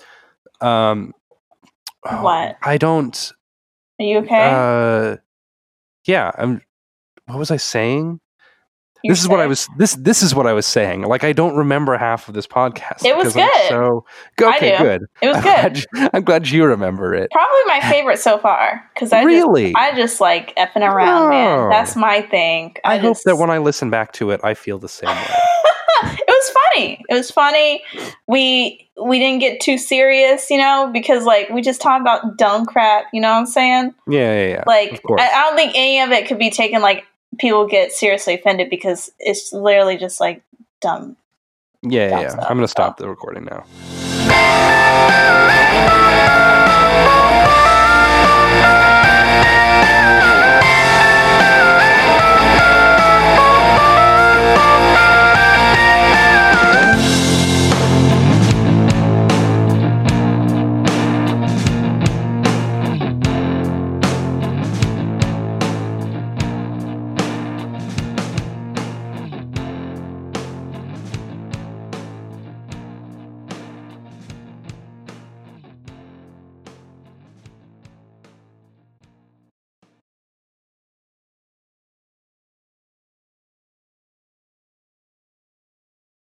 um, 0.61 1.15
What? 2.03 2.57
I 2.63 2.79
don't. 2.79 3.33
Are 4.01 4.05
you 4.05 4.19
okay? 4.19 4.51
Uh, 4.53 5.17
yeah. 6.07 6.33
I'm. 6.37 6.61
What 7.27 7.39
was 7.39 7.51
I 7.51 7.59
saying? 7.59 8.21
You 9.05 9.13
this 9.13 9.21
is 9.21 9.29
what 9.29 9.41
I 9.41 9.47
was. 9.47 9.69
This 9.77 9.95
this 9.95 10.23
is 10.23 10.35
what 10.35 10.47
I 10.47 10.53
was 10.53 10.67
saying. 10.67 11.03
Like 11.03 11.23
I 11.23 11.33
don't 11.33 11.57
remember 11.57 11.97
half 11.97 12.29
of 12.29 12.35
this 12.35 12.47
podcast. 12.47 13.05
It 13.05 13.17
was 13.17 13.33
because 13.33 13.37
I'm 13.37 13.49
good. 13.49 13.69
So 13.69 14.05
I 14.47 14.57
okay, 14.57 14.79
good. 14.79 15.03
It 15.23 15.29
was 15.29 15.37
I'm 15.37 15.43
good. 15.43 15.87
glad 15.93 16.11
I'm 16.15 16.25
glad 16.25 16.49
you 16.49 16.65
remember 16.65 17.15
it. 17.15 17.31
Probably 17.31 17.61
my 17.67 17.81
favorite 17.91 18.19
so 18.19 18.39
far 18.39 18.89
because 18.95 19.13
I 19.13 19.23
really? 19.23 19.73
just 19.73 19.77
I 19.77 19.97
just 19.97 20.21
like 20.21 20.55
effing 20.57 20.83
around, 20.89 21.27
Oh. 21.27 21.29
man. 21.31 21.71
That's 21.71 21.95
my 21.95 22.23
thing. 22.23 22.75
I, 22.85 22.99
hope 22.99 23.17
just- 23.17 23.25
that 23.27 23.37
when 23.37 23.51
I 23.51 23.59
listen 23.59 23.91
back 23.91 24.13
to 24.15 24.31
it, 24.33 24.41
I 24.43 24.55
feel 24.55 24.79
the 24.79 24.89
same 24.89 25.09
way. 25.09 25.15
it 26.03 26.27
was 26.29 26.51
funny. 26.51 27.05
It 27.09 27.15
was 27.15 27.31
funny. 27.31 27.83
We 28.27 28.91
we 29.01 29.19
didn't 29.21 29.39
get 29.41 29.61
too 29.61 29.79
serious, 29.79 30.51
you 30.51 30.59
know, 30.59 30.91
because 30.93 31.25
like 31.25 31.51
we 31.51 31.63
just 31.63 31.81
talked 31.81 32.01
about 32.01 32.37
dumb 32.37 32.67
crap. 32.67 33.05
You 33.13 33.21
know 33.21 33.31
what 33.31 33.39
I'm 33.39 33.47
saying? 33.47 33.95
Yeah, 34.09 34.35
yeah, 34.35 34.49
yeah. 34.49 34.65
Like. 34.67 35.01
I, 35.09 35.29
I 35.29 35.43
don't 35.47 35.57
think 35.57 35.73
any 35.77 36.01
of 36.01 36.11
it 36.11 36.27
could 36.27 36.39
be 36.39 36.51
taken 36.51 36.83
like 36.83 37.05
people 37.39 37.67
get 37.67 37.93
seriously 37.93 38.35
offended 38.35 38.71
because 38.71 39.11
it's 39.19 39.53
literally 39.53 39.97
just 39.97 40.21
like 40.21 40.43
dumb. 40.81 41.17
yeah, 41.83 41.91
yeah, 41.91 42.11
dumb 42.11 42.23
yeah. 42.23 42.29
stuff, 42.31 42.47
I'm 42.49 42.57
gonna 42.57 42.69
so. 42.69 42.73
stop 42.73 42.97
the 42.99 43.09
recording 43.09 43.45
now. 43.45 43.65